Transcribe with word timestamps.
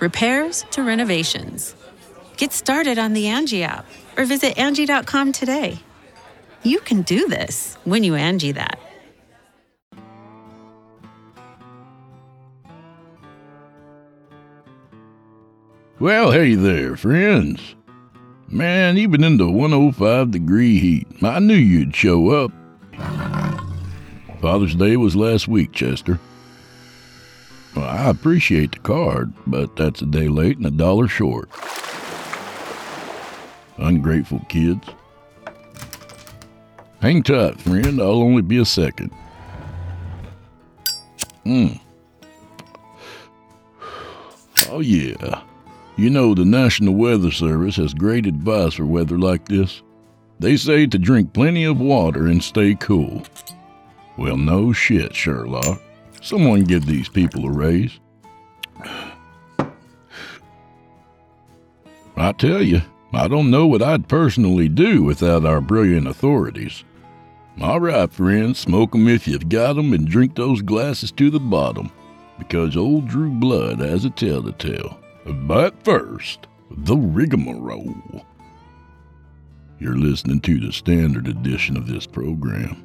repairs 0.00 0.64
to 0.70 0.82
renovations. 0.82 1.74
Get 2.36 2.52
started 2.52 2.98
on 2.98 3.12
the 3.12 3.26
Angie 3.28 3.64
app 3.64 3.86
or 4.16 4.24
visit 4.24 4.58
Angie.com 4.58 5.32
today. 5.32 5.78
You 6.62 6.80
can 6.80 7.02
do 7.02 7.28
this 7.28 7.76
when 7.84 8.04
you 8.04 8.14
Angie 8.14 8.52
that. 8.52 8.78
Well, 16.00 16.30
hey 16.30 16.54
there, 16.54 16.96
friends. 16.96 17.74
Man, 18.46 18.96
even 18.96 19.24
in 19.24 19.36
the 19.36 19.50
105 19.50 20.30
degree 20.30 20.78
heat, 20.78 21.08
I 21.22 21.40
knew 21.40 21.54
you'd 21.54 21.94
show 21.94 22.30
up. 22.30 22.52
Father's 24.40 24.76
Day 24.76 24.96
was 24.96 25.16
last 25.16 25.48
week, 25.48 25.72
Chester. 25.72 26.20
Well, 27.74 27.84
I 27.84 28.10
appreciate 28.10 28.72
the 28.72 28.78
card, 28.80 29.32
but 29.46 29.76
that's 29.76 30.02
a 30.02 30.06
day 30.06 30.28
late 30.28 30.56
and 30.56 30.66
a 30.66 30.70
dollar 30.70 31.08
short. 31.08 31.48
Ungrateful 33.76 34.40
kids. 34.48 34.88
Hang 37.00 37.22
tight, 37.22 37.60
friend. 37.60 38.00
I'll 38.00 38.22
only 38.22 38.42
be 38.42 38.58
a 38.58 38.64
second. 38.64 39.12
Hmm. 41.44 41.68
Oh, 44.70 44.80
yeah. 44.80 45.42
You 45.96 46.10
know, 46.10 46.34
the 46.34 46.44
National 46.44 46.94
Weather 46.94 47.30
Service 47.30 47.76
has 47.76 47.94
great 47.94 48.26
advice 48.26 48.74
for 48.74 48.86
weather 48.86 49.18
like 49.18 49.46
this. 49.48 49.82
They 50.40 50.56
say 50.56 50.86
to 50.86 50.98
drink 50.98 51.32
plenty 51.32 51.64
of 51.64 51.80
water 51.80 52.26
and 52.26 52.42
stay 52.42 52.74
cool. 52.74 53.22
Well, 54.16 54.36
no 54.36 54.72
shit, 54.72 55.14
Sherlock. 55.14 55.80
Someone 56.20 56.64
give 56.64 56.86
these 56.86 57.08
people 57.08 57.46
a 57.46 57.50
raise. 57.50 57.98
I 62.16 62.32
tell 62.32 62.62
you, 62.62 62.82
I 63.12 63.28
don't 63.28 63.50
know 63.50 63.66
what 63.66 63.82
I'd 63.82 64.08
personally 64.08 64.68
do 64.68 65.02
without 65.04 65.46
our 65.46 65.60
brilliant 65.60 66.06
authorities. 66.06 66.84
All 67.60 67.80
right, 67.80 68.12
friends, 68.12 68.58
smoke 68.58 68.94
'em 68.94 69.08
if 69.08 69.26
you've 69.26 69.48
got 69.48 69.78
'em 69.78 69.92
and 69.92 70.06
drink 70.06 70.34
those 70.34 70.60
glasses 70.62 71.10
to 71.12 71.30
the 71.30 71.40
bottom, 71.40 71.90
because 72.38 72.76
old 72.76 73.08
Drew 73.08 73.30
Blood 73.30 73.80
has 73.80 74.04
a 74.04 74.10
tale 74.10 74.42
to 74.42 74.52
tell. 74.52 74.98
But 75.46 75.82
first, 75.84 76.46
the 76.70 76.96
rigmarole. 76.96 78.24
You're 79.78 79.96
listening 79.96 80.40
to 80.40 80.58
the 80.58 80.72
standard 80.72 81.28
edition 81.28 81.76
of 81.76 81.86
this 81.86 82.06
program. 82.06 82.82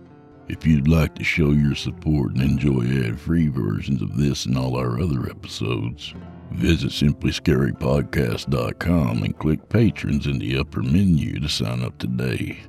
If 0.49 0.67
you'd 0.67 0.89
like 0.89 1.15
to 1.15 1.23
show 1.23 1.51
your 1.51 1.75
support 1.75 2.33
and 2.33 2.41
enjoy 2.41 3.07
ad 3.07 3.17
free 3.19 3.47
versions 3.47 4.01
of 4.01 4.17
this 4.17 4.45
and 4.45 4.57
all 4.57 4.75
our 4.75 4.99
other 4.99 5.29
episodes, 5.29 6.13
visit 6.51 6.91
simplyscarypodcast.com 6.91 9.23
and 9.23 9.39
click 9.39 9.69
Patrons 9.69 10.27
in 10.27 10.39
the 10.39 10.57
upper 10.57 10.83
menu 10.83 11.39
to 11.39 11.47
sign 11.47 11.81
up 11.81 11.97
today. 11.97 12.59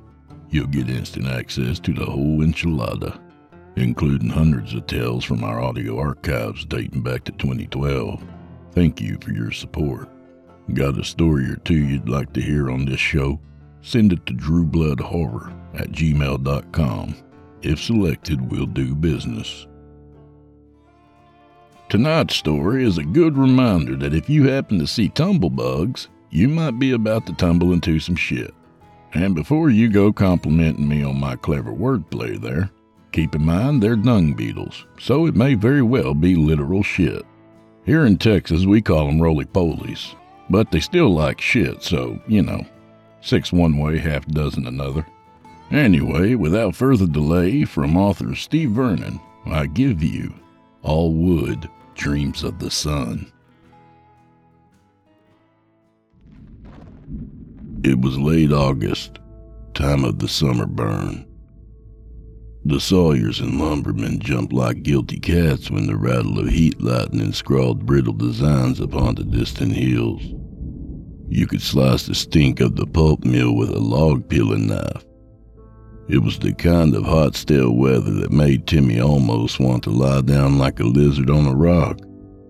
You'll 0.49 0.67
get 0.67 0.89
instant 0.89 1.27
access 1.27 1.81
to 1.81 1.91
the 1.93 2.05
whole 2.05 2.39
enchilada, 2.39 3.19
including 3.75 4.29
hundreds 4.29 4.73
of 4.73 4.87
tales 4.87 5.25
from 5.25 5.43
our 5.43 5.59
audio 5.59 5.99
archives 5.99 6.63
dating 6.63 7.01
back 7.01 7.25
to 7.25 7.33
2012. 7.33 8.23
Thank 8.71 9.01
you 9.01 9.17
for 9.19 9.31
your 9.31 9.51
support. 9.51 10.07
Got 10.73 10.97
a 10.97 11.03
story 11.03 11.51
or 11.51 11.57
two 11.57 11.75
you'd 11.75 12.07
like 12.07 12.31
to 12.33 12.41
hear 12.41 12.71
on 12.71 12.85
this 12.85 13.01
show? 13.01 13.41
Send 13.81 14.13
it 14.13 14.25
to 14.27 14.33
drewbloodhorror 14.33 15.51
at 15.75 15.91
gmail.com. 15.91 17.15
If 17.65 17.81
selected, 17.81 18.51
we'll 18.51 18.67
do 18.67 18.93
business. 18.93 19.65
Tonight's 21.89 22.35
story 22.35 22.85
is 22.85 22.99
a 22.99 23.03
good 23.03 23.35
reminder 23.35 23.95
that 23.95 24.13
if 24.13 24.29
you 24.29 24.47
happen 24.47 24.77
to 24.77 24.85
see 24.85 25.09
tumblebugs, 25.09 26.07
you 26.29 26.47
might 26.47 26.77
be 26.77 26.91
about 26.91 27.25
to 27.25 27.33
tumble 27.33 27.73
into 27.73 27.99
some 27.99 28.15
shit. 28.15 28.53
And 29.15 29.33
before 29.33 29.71
you 29.71 29.89
go 29.89 30.13
complimenting 30.13 30.87
me 30.87 31.01
on 31.03 31.19
my 31.19 31.37
clever 31.37 31.71
wordplay 31.71 32.39
there, 32.39 32.69
keep 33.11 33.33
in 33.33 33.43
mind 33.43 33.81
they're 33.81 33.95
dung 33.95 34.33
beetles, 34.33 34.85
so 34.99 35.25
it 35.25 35.35
may 35.35 35.55
very 35.55 35.81
well 35.81 36.13
be 36.13 36.35
literal 36.35 36.83
shit. 36.83 37.25
Here 37.83 38.05
in 38.05 38.19
Texas, 38.19 38.65
we 38.65 38.79
call 38.79 39.07
them 39.07 39.19
roly 39.19 39.45
polies, 39.45 40.13
but 40.51 40.69
they 40.69 40.79
still 40.79 41.09
like 41.09 41.41
shit, 41.41 41.81
so, 41.81 42.21
you 42.27 42.43
know, 42.43 42.63
six 43.21 43.51
one 43.51 43.79
way, 43.79 43.97
half 43.97 44.23
dozen 44.27 44.67
another. 44.67 45.03
Anyway, 45.75 46.35
without 46.35 46.73
further 46.73 47.05
delay, 47.05 47.65
from 47.65 47.97
author 47.97 48.33
Steve 48.33 48.71
Vernon, 48.71 49.19
I 49.45 49.65
give 49.65 50.01
you 50.01 50.33
All 50.83 51.13
Wood 51.13 51.69
Dreams 51.95 52.45
of 52.45 52.59
the 52.59 52.71
Sun. 52.71 53.29
It 57.83 57.99
was 57.99 58.17
late 58.17 58.53
August, 58.53 59.19
time 59.73 60.05
of 60.05 60.19
the 60.19 60.29
summer 60.29 60.65
burn. 60.65 61.27
The 62.63 62.79
sawyers 62.79 63.41
and 63.41 63.59
lumbermen 63.59 64.19
jumped 64.19 64.53
like 64.53 64.81
guilty 64.81 65.19
cats 65.19 65.69
when 65.69 65.87
the 65.87 65.97
rattle 65.97 66.39
of 66.39 66.47
heat 66.47 66.81
lightning 66.81 67.33
scrawled 67.33 67.85
brittle 67.85 68.13
designs 68.13 68.79
upon 68.79 69.15
the 69.15 69.25
distant 69.25 69.73
hills. 69.73 70.21
You 71.27 71.47
could 71.47 71.61
slice 71.61 72.05
the 72.05 72.15
stink 72.15 72.61
of 72.61 72.77
the 72.77 72.87
pulp 72.87 73.25
mill 73.25 73.53
with 73.53 73.71
a 73.71 73.79
log 73.79 74.29
peeling 74.29 74.67
knife. 74.67 75.05
It 76.07 76.19
was 76.19 76.37
the 76.37 76.53
kind 76.53 76.93
of 76.93 77.03
hot, 77.03 77.35
stale 77.35 77.71
weather 77.71 78.11
that 78.11 78.31
made 78.31 78.67
Timmy 78.67 78.99
almost 78.99 79.59
want 79.59 79.83
to 79.83 79.89
lie 79.89 80.21
down 80.21 80.59
like 80.59 80.79
a 80.79 80.83
lizard 80.83 81.31
on 81.31 81.47
a 81.47 81.55
rock, 81.55 81.99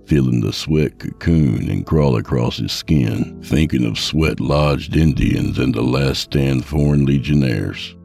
feeling 0.05 0.41
the 0.41 0.51
sweat 0.51 0.99
cocoon 0.99 1.69
and 1.69 1.85
crawl 1.85 2.17
across 2.17 2.57
his 2.57 2.73
skin, 2.73 3.41
thinking 3.41 3.85
of 3.85 3.97
sweat 3.97 4.41
lodged 4.41 4.97
Indians 4.97 5.57
and 5.57 5.73
the 5.73 5.81
last 5.81 6.21
stand 6.21 6.65
foreign 6.65 7.05
legionnaires. 7.05 7.95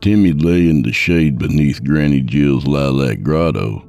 Timmy 0.00 0.32
lay 0.32 0.68
in 0.68 0.82
the 0.82 0.92
shade 0.92 1.38
beneath 1.38 1.84
Granny 1.84 2.20
Jill's 2.20 2.66
lilac 2.66 3.22
grotto, 3.22 3.86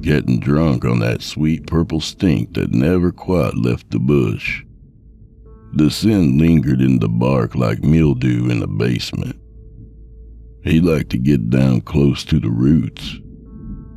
getting 0.00 0.38
drunk 0.38 0.84
on 0.84 1.00
that 1.00 1.20
sweet 1.20 1.66
purple 1.66 2.00
stink 2.00 2.54
that 2.54 2.70
never 2.70 3.10
quite 3.10 3.56
left 3.56 3.90
the 3.90 3.98
bush. 3.98 4.64
The 5.72 5.90
scent 5.90 6.38
lingered 6.38 6.80
in 6.80 7.00
the 7.00 7.08
bark 7.08 7.56
like 7.56 7.82
mildew 7.82 8.50
in 8.50 8.62
a 8.62 8.68
basement. 8.68 9.36
He 10.62 10.80
liked 10.80 11.10
to 11.10 11.18
get 11.18 11.50
down 11.50 11.80
close 11.82 12.24
to 12.24 12.38
the 12.38 12.50
roots. 12.50 13.18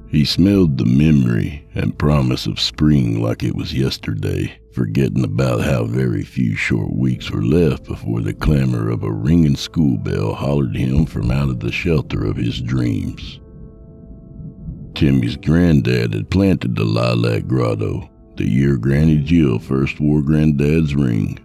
He 0.09 0.25
smelled 0.25 0.77
the 0.77 0.85
memory 0.85 1.67
and 1.73 1.97
promise 1.97 2.45
of 2.45 2.59
spring 2.59 3.21
like 3.21 3.43
it 3.43 3.55
was 3.55 3.73
yesterday, 3.73 4.59
forgetting 4.71 5.23
about 5.23 5.61
how 5.61 5.85
very 5.85 6.23
few 6.23 6.55
short 6.55 6.93
weeks 6.93 7.31
were 7.31 7.43
left 7.43 7.85
before 7.85 8.21
the 8.21 8.33
clamor 8.33 8.89
of 8.89 9.03
a 9.03 9.11
ringing 9.11 9.55
school 9.55 9.97
bell 9.97 10.33
hollered 10.33 10.75
him 10.75 11.05
from 11.05 11.31
out 11.31 11.49
of 11.49 11.59
the 11.59 11.71
shelter 11.71 12.25
of 12.25 12.37
his 12.37 12.61
dreams. 12.61 13.39
Timmy's 14.93 15.35
granddad 15.35 16.13
had 16.13 16.29
planted 16.29 16.75
the 16.75 16.85
lilac 16.85 17.47
grotto 17.47 18.09
the 18.35 18.49
year 18.49 18.77
Granny 18.77 19.17
Jill 19.17 19.59
first 19.59 19.99
wore 19.99 20.21
Granddad's 20.21 20.95
ring. 20.95 21.39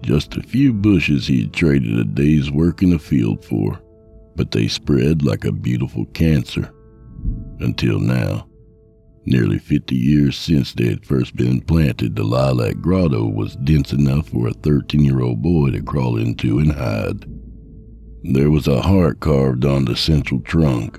Just 0.00 0.36
a 0.36 0.42
few 0.42 0.72
bushes 0.72 1.26
he 1.26 1.42
had 1.42 1.52
traded 1.52 1.98
a 1.98 2.04
day's 2.04 2.50
work 2.50 2.82
in 2.82 2.90
the 2.90 2.98
field 2.98 3.44
for, 3.44 3.80
but 4.36 4.50
they 4.50 4.68
spread 4.68 5.24
like 5.24 5.44
a 5.44 5.52
beautiful 5.52 6.04
cancer. 6.06 6.70
Until 7.60 7.98
now, 8.00 8.48
nearly 9.26 9.58
50 9.58 9.94
years 9.94 10.36
since 10.36 10.72
they 10.72 10.86
had 10.86 11.06
first 11.06 11.36
been 11.36 11.60
planted, 11.60 12.16
the 12.16 12.24
lilac 12.24 12.80
grotto 12.80 13.26
was 13.26 13.56
dense 13.56 13.92
enough 13.92 14.28
for 14.28 14.48
a 14.48 14.52
13 14.52 15.04
year 15.04 15.20
old 15.20 15.42
boy 15.42 15.70
to 15.70 15.82
crawl 15.82 16.16
into 16.16 16.58
and 16.58 16.72
hide. 16.72 17.24
There 18.22 18.50
was 18.50 18.66
a 18.66 18.80
heart 18.80 19.20
carved 19.20 19.64
on 19.64 19.84
the 19.84 19.96
central 19.96 20.40
trunk. 20.40 20.98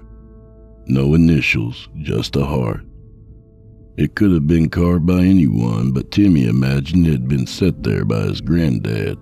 No 0.87 1.15
initials, 1.15 1.89
just 2.03 2.35
a 2.35 2.45
heart. 2.45 2.85
It 3.97 4.15
could 4.15 4.31
have 4.31 4.45
been 4.45 4.69
carved 4.69 5.05
by 5.05 5.23
anyone, 5.23 5.91
but 5.91 6.11
Timmy 6.11 6.45
imagined 6.45 7.07
it 7.07 7.11
had 7.11 7.27
been 7.27 7.47
set 7.47 7.81
there 7.81 8.05
by 8.05 8.23
his 8.23 8.41
granddad. 8.41 9.17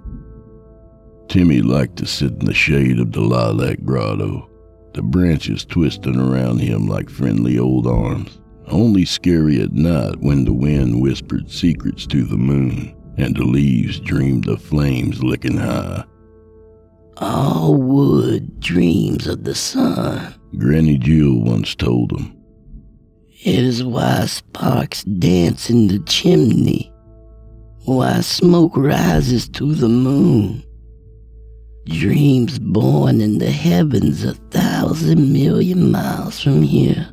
Timmy 1.34 1.64
liked 1.64 1.96
to 1.96 2.06
sit 2.06 2.32
in 2.34 2.46
the 2.46 2.54
shade 2.54 3.00
of 3.00 3.12
the 3.12 3.22
lilac 3.22 3.84
grotto, 3.84 4.48
the 4.94 5.02
branches 5.02 5.66
twisting 5.66 6.20
around 6.20 6.60
him 6.60 6.86
like 6.88 7.10
friendly 7.10 7.58
old 7.58 7.88
arms, 7.88 8.40
only 8.68 9.04
scary 9.04 9.60
at 9.60 9.72
night 9.72 10.20
when 10.20 10.46
the 10.46 10.54
wind 10.54 11.02
whispered 11.02 11.50
secrets 11.50 12.06
to 12.06 12.24
the 12.24 12.38
moon 12.38 12.96
and 13.18 13.36
the 13.36 13.46
leaves 13.46 14.00
dreamed 14.00 14.48
of 14.48 14.62
flames 14.62 15.24
licking 15.24 15.58
high. 15.58 16.04
All 17.18 17.82
wood 17.82 18.60
dreams 18.60 19.26
of 19.26 19.44
the 19.44 19.56
sun, 19.56 20.36
Granny 20.56 21.00
Jill 21.00 21.40
once 21.40 21.74
told 21.74 22.12
him. 22.12 22.38
It 23.44 23.58
is 23.58 23.84
why 23.84 24.28
sparks 24.28 25.04
dance 25.04 25.72
in 25.72 25.88
the 25.88 25.98
chimney, 26.06 26.94
why 27.86 28.22
smoke 28.22 28.78
rises 28.78 29.50
to 29.50 29.74
the 29.74 29.90
moon. 29.90 30.64
Dreams 31.86 32.60
born 32.60 33.20
in 33.20 33.40
the 33.40 33.52
heavens 33.52 34.24
a 34.24 34.34
thousand 34.34 35.34
million 35.34 35.92
miles 35.92 36.40
from 36.40 36.62
here 36.62 37.10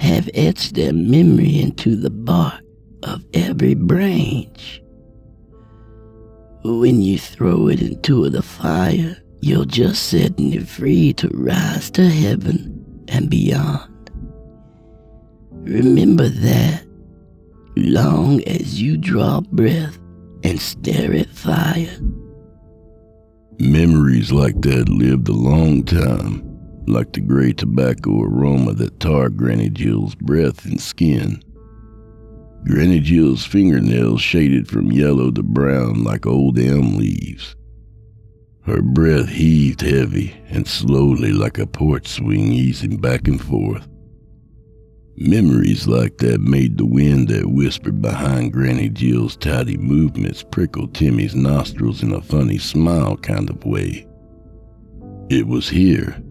have 0.00 0.30
etched 0.34 0.74
their 0.74 0.92
memory 0.92 1.60
into 1.60 1.96
the 1.96 2.10
bark 2.10 2.62
of 3.02 3.24
every 3.34 3.74
branch. 3.74 4.82
When 6.62 7.00
you 7.02 7.18
throw 7.18 7.68
it 7.68 7.82
into 7.82 8.28
the 8.30 8.42
fire, 8.42 9.16
you're 9.40 9.66
just 9.66 10.08
setting 10.08 10.52
it 10.54 10.66
free 10.66 11.12
to 11.14 11.28
rise 11.34 11.90
to 11.92 12.08
heaven 12.08 13.04
and 13.08 13.28
beyond. 13.28 14.10
Remember 15.50 16.28
that 16.28 16.86
long 17.76 18.42
as 18.44 18.80
you 18.80 18.96
draw 18.96 19.40
breath 19.40 19.98
and 20.42 20.60
stare 20.60 21.12
at 21.14 21.28
fire. 21.28 21.98
Memories 23.60 24.32
like 24.32 24.58
that 24.62 24.88
lived 24.88 25.28
a 25.28 25.34
long 25.34 25.84
time, 25.84 26.42
like 26.86 27.12
the 27.12 27.20
gray 27.20 27.52
tobacco 27.52 28.22
aroma 28.22 28.72
that 28.72 28.98
tarred 29.00 29.36
Granny 29.36 29.68
Jill's 29.68 30.14
breath 30.14 30.64
and 30.64 30.80
skin. 30.80 31.42
Granny 32.64 33.00
Jill's 33.00 33.44
fingernails 33.44 34.22
shaded 34.22 34.66
from 34.66 34.90
yellow 34.90 35.30
to 35.30 35.42
brown 35.42 36.04
like 36.04 36.24
old 36.24 36.58
elm 36.58 36.96
leaves. 36.96 37.54
Her 38.62 38.80
breath 38.80 39.28
heaved 39.28 39.82
heavy 39.82 40.34
and 40.48 40.66
slowly 40.66 41.34
like 41.34 41.58
a 41.58 41.66
porch 41.66 42.08
swing 42.08 42.52
easing 42.54 42.96
back 42.96 43.28
and 43.28 43.38
forth. 43.38 43.86
Memories 45.22 45.86
like 45.86 46.16
that 46.18 46.40
made 46.40 46.78
the 46.78 46.86
wind 46.86 47.28
that 47.28 47.44
whispered 47.44 48.00
behind 48.00 48.54
Granny 48.54 48.88
Jill's 48.88 49.36
tidy 49.36 49.76
movements 49.76 50.42
prickle 50.42 50.88
Timmy's 50.88 51.34
nostrils 51.34 52.02
in 52.02 52.14
a 52.14 52.22
funny 52.22 52.56
smile 52.56 53.18
kind 53.18 53.50
of 53.50 53.62
way. 53.66 54.06
It 55.28 55.46
was 55.46 55.68
here, 55.68 56.22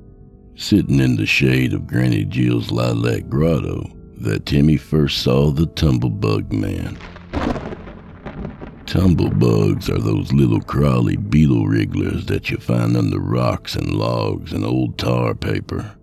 sitting 0.56 1.00
in 1.00 1.18
the 1.18 1.28
shade 1.28 1.74
of 1.74 1.86
Granny 1.86 2.26
Jill's 2.26 2.72
lilac 2.72 3.30
grotto, 3.30 3.92
that 4.22 4.48
Timmy 4.48 4.78
first 4.78 5.22
saw 5.22 5.52
the 5.52 5.68
tumblebug 5.68 6.52
man. 6.52 6.98
Tumblebugs 8.88 9.88
are 9.88 10.02
those 10.02 10.34
little 10.34 10.62
crawly 10.62 11.16
beetle 11.16 11.68
wrigglers 11.68 12.26
that 12.26 12.50
you 12.50 12.58
find 12.58 12.98
under 12.98 13.20
rocks 13.20 13.76
and 13.76 13.94
logs 13.94 14.52
and 14.52 14.66
old 14.66 14.98
tar 14.98 15.36
paper. 15.36 15.96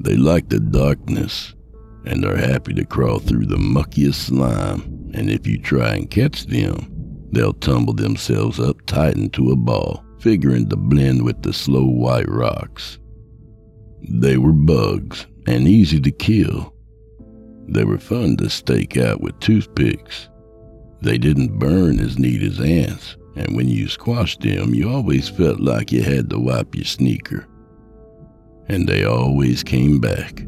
They 0.00 0.16
like 0.16 0.50
the 0.50 0.60
darkness 0.60 1.54
and 2.08 2.24
are 2.24 2.36
happy 2.36 2.72
to 2.72 2.86
crawl 2.86 3.18
through 3.18 3.44
the 3.44 3.58
muckiest 3.58 4.26
slime, 4.26 5.10
and 5.12 5.30
if 5.30 5.46
you 5.46 5.60
try 5.60 5.94
and 5.94 6.10
catch 6.10 6.46
them, 6.46 6.90
they'll 7.32 7.52
tumble 7.52 7.92
themselves 7.92 8.58
up 8.58 8.80
tight 8.86 9.14
into 9.14 9.50
a 9.50 9.56
ball, 9.56 10.02
figuring 10.18 10.66
to 10.70 10.76
blend 10.76 11.22
with 11.22 11.42
the 11.42 11.52
slow 11.52 11.84
white 11.84 12.28
rocks. 12.28 12.98
They 14.08 14.38
were 14.38 14.54
bugs, 14.54 15.26
and 15.46 15.68
easy 15.68 16.00
to 16.00 16.10
kill. 16.10 16.72
They 17.68 17.84
were 17.84 17.98
fun 17.98 18.38
to 18.38 18.48
stake 18.48 18.96
out 18.96 19.20
with 19.20 19.38
toothpicks. 19.40 20.30
They 21.02 21.18
didn't 21.18 21.58
burn 21.58 22.00
as 22.00 22.18
neat 22.18 22.42
as 22.42 22.58
ants, 22.58 23.16
and 23.36 23.54
when 23.54 23.68
you 23.68 23.86
squashed 23.86 24.40
them, 24.40 24.74
you 24.74 24.88
always 24.88 25.28
felt 25.28 25.60
like 25.60 25.92
you 25.92 26.02
had 26.02 26.30
to 26.30 26.38
wipe 26.38 26.74
your 26.74 26.86
sneaker. 26.86 27.46
And 28.66 28.88
they 28.88 29.04
always 29.04 29.62
came 29.62 30.00
back. 30.00 30.42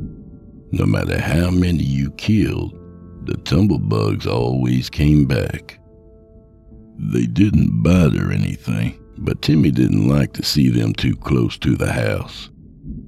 No 0.73 0.87
matter 0.87 1.21
how 1.21 1.51
many 1.51 1.83
you 1.83 2.13
killed, 2.13 2.73
the 3.27 3.35
tumblebugs 3.35 4.27
always 4.27 4.89
came 4.89 5.27
back. 5.27 5.79
They 6.97 7.27
didn't 7.27 7.83
bite 7.83 8.15
or 8.15 8.31
anything, 8.31 8.99
but 9.19 9.43
Timmy 9.43 9.71
didn't 9.71 10.09
like 10.09 10.33
to 10.35 10.45
see 10.45 10.69
them 10.69 10.93
too 10.95 11.17
close 11.17 11.59
to 11.59 11.77
the 11.77 11.93
house. 11.93 12.51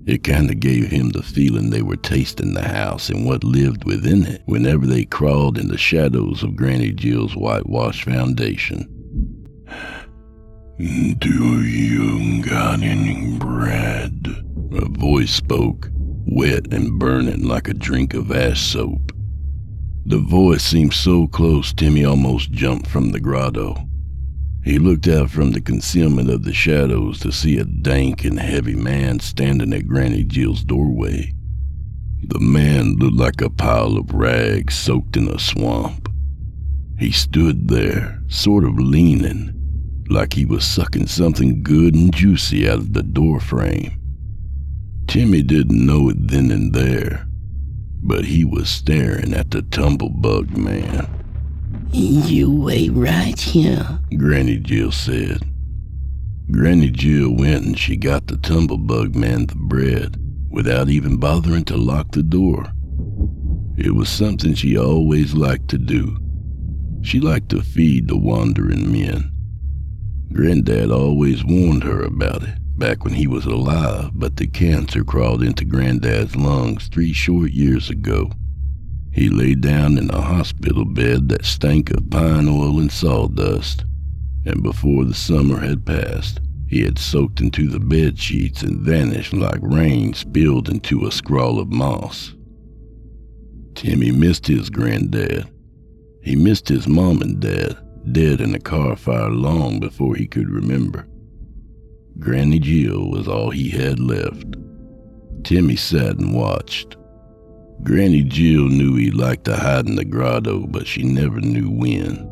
It 0.06 0.24
kind 0.24 0.50
of 0.50 0.58
gave 0.58 0.90
him 0.90 1.10
the 1.10 1.22
feeling 1.22 1.70
they 1.70 1.82
were 1.82 1.96
tasting 1.96 2.54
the 2.54 2.66
house 2.66 3.08
and 3.08 3.24
what 3.24 3.44
lived 3.44 3.84
within 3.84 4.26
it 4.26 4.42
whenever 4.46 4.86
they 4.86 5.04
crawled 5.04 5.56
in 5.56 5.68
the 5.68 5.78
shadows 5.78 6.42
of 6.42 6.56
Granny 6.56 6.90
Jill's 6.90 7.36
whitewashed 7.36 8.04
foundation. 8.04 8.88
Do 10.78 11.62
you 11.62 12.42
got 12.42 12.82
any 12.82 13.38
bread? 13.38 14.26
A 14.72 14.88
voice 14.88 15.30
spoke, 15.30 15.90
wet 16.26 16.72
and 16.72 16.98
burning 16.98 17.46
like 17.46 17.68
a 17.68 17.74
drink 17.74 18.14
of 18.14 18.30
ash 18.30 18.60
soap. 18.60 19.12
The 20.04 20.18
voice 20.18 20.64
seemed 20.64 20.94
so 20.94 21.26
close, 21.28 21.72
Timmy 21.72 22.04
almost 22.04 22.50
jumped 22.50 22.88
from 22.88 23.12
the 23.12 23.20
grotto. 23.20 23.76
He 24.64 24.78
looked 24.78 25.08
out 25.08 25.30
from 25.30 25.52
the 25.52 25.60
concealment 25.60 26.30
of 26.30 26.44
the 26.44 26.52
shadows 26.52 27.20
to 27.20 27.32
see 27.32 27.58
a 27.58 27.64
dank 27.64 28.24
and 28.24 28.38
heavy 28.38 28.74
man 28.74 29.20
standing 29.20 29.72
at 29.72 29.88
Granny 29.88 30.24
Jill's 30.24 30.64
doorway. 30.64 31.32
The 32.24 32.38
man 32.38 32.96
looked 32.96 33.16
like 33.16 33.40
a 33.40 33.50
pile 33.50 33.96
of 33.96 34.12
rags 34.12 34.74
soaked 34.74 35.16
in 35.16 35.28
a 35.28 35.38
swamp. 35.38 36.08
He 36.98 37.10
stood 37.10 37.68
there, 37.68 38.20
sort 38.28 38.64
of 38.64 38.78
leaning, 38.78 39.52
like 40.08 40.32
he 40.34 40.44
was 40.44 40.64
sucking 40.64 41.08
something 41.08 41.62
good 41.62 41.94
and 41.94 42.14
juicy 42.14 42.68
out 42.68 42.78
of 42.78 42.92
the 42.92 43.02
doorframe. 43.02 43.98
Timmy 45.12 45.42
didn't 45.42 45.84
know 45.84 46.08
it 46.08 46.28
then 46.28 46.50
and 46.50 46.72
there, 46.72 47.26
but 48.02 48.24
he 48.24 48.46
was 48.46 48.70
staring 48.70 49.34
at 49.34 49.50
the 49.50 49.60
tumblebug 49.60 50.56
man. 50.56 51.06
You 51.92 52.50
wait 52.50 52.92
right 52.92 53.38
here, 53.38 53.98
Granny 54.16 54.56
Jill 54.56 54.90
said. 54.90 55.42
Granny 56.50 56.88
Jill 56.88 57.28
went 57.36 57.66
and 57.66 57.78
she 57.78 57.94
got 57.98 58.26
the 58.26 58.38
tumblebug 58.38 59.14
man 59.14 59.44
the 59.44 59.54
bread 59.54 60.16
without 60.48 60.88
even 60.88 61.18
bothering 61.18 61.66
to 61.66 61.76
lock 61.76 62.12
the 62.12 62.22
door. 62.22 62.72
It 63.76 63.94
was 63.94 64.08
something 64.08 64.54
she 64.54 64.78
always 64.78 65.34
liked 65.34 65.68
to 65.68 65.78
do. 65.78 66.16
She 67.02 67.20
liked 67.20 67.50
to 67.50 67.60
feed 67.60 68.08
the 68.08 68.16
wandering 68.16 68.90
men. 68.90 69.30
Granddad 70.32 70.90
always 70.90 71.44
warned 71.44 71.84
her 71.84 72.00
about 72.00 72.44
it 72.44 72.61
back 72.82 73.04
when 73.04 73.14
he 73.14 73.28
was 73.28 73.46
alive, 73.46 74.10
but 74.12 74.36
the 74.36 74.46
cancer 74.48 75.04
crawled 75.04 75.40
into 75.40 75.64
Granddad's 75.64 76.34
lungs 76.34 76.88
three 76.88 77.12
short 77.12 77.52
years 77.52 77.88
ago. 77.88 78.32
He 79.12 79.28
lay 79.28 79.54
down 79.54 79.98
in 79.98 80.10
a 80.10 80.20
hospital 80.20 80.84
bed 80.84 81.28
that 81.28 81.44
stank 81.44 81.90
of 81.92 82.10
pine 82.10 82.48
oil 82.48 82.80
and 82.80 82.90
sawdust, 82.90 83.84
and 84.44 84.64
before 84.64 85.04
the 85.04 85.14
summer 85.14 85.60
had 85.60 85.86
passed, 85.86 86.40
he 86.66 86.82
had 86.82 86.98
soaked 86.98 87.40
into 87.40 87.68
the 87.68 87.78
bed 87.78 88.18
sheets 88.18 88.64
and 88.64 88.80
vanished 88.80 89.32
like 89.32 89.60
rain 89.62 90.12
spilled 90.12 90.68
into 90.68 91.06
a 91.06 91.12
scrawl 91.12 91.60
of 91.60 91.70
moss. 91.70 92.34
Timmy 93.76 94.10
missed 94.10 94.48
his 94.48 94.70
granddad. 94.70 95.48
He 96.24 96.34
missed 96.34 96.68
his 96.68 96.88
mom 96.88 97.22
and 97.22 97.38
dad, 97.38 97.78
dead 98.10 98.40
in 98.40 98.56
a 98.56 98.58
car 98.58 98.96
fire 98.96 99.30
long 99.30 99.78
before 99.78 100.16
he 100.16 100.26
could 100.26 100.50
remember. 100.50 101.06
Granny 102.18 102.58
Jill 102.58 103.10
was 103.10 103.26
all 103.26 103.50
he 103.50 103.68
had 103.68 103.98
left. 103.98 104.54
Timmy 105.44 105.76
sat 105.76 106.18
and 106.18 106.34
watched. 106.34 106.96
Granny 107.82 108.22
Jill 108.22 108.68
knew 108.68 108.94
he 108.94 109.10
liked 109.10 109.44
to 109.46 109.56
hide 109.56 109.88
in 109.88 109.96
the 109.96 110.04
grotto, 110.04 110.66
but 110.66 110.86
she 110.86 111.02
never 111.02 111.40
knew 111.40 111.68
when. 111.68 112.28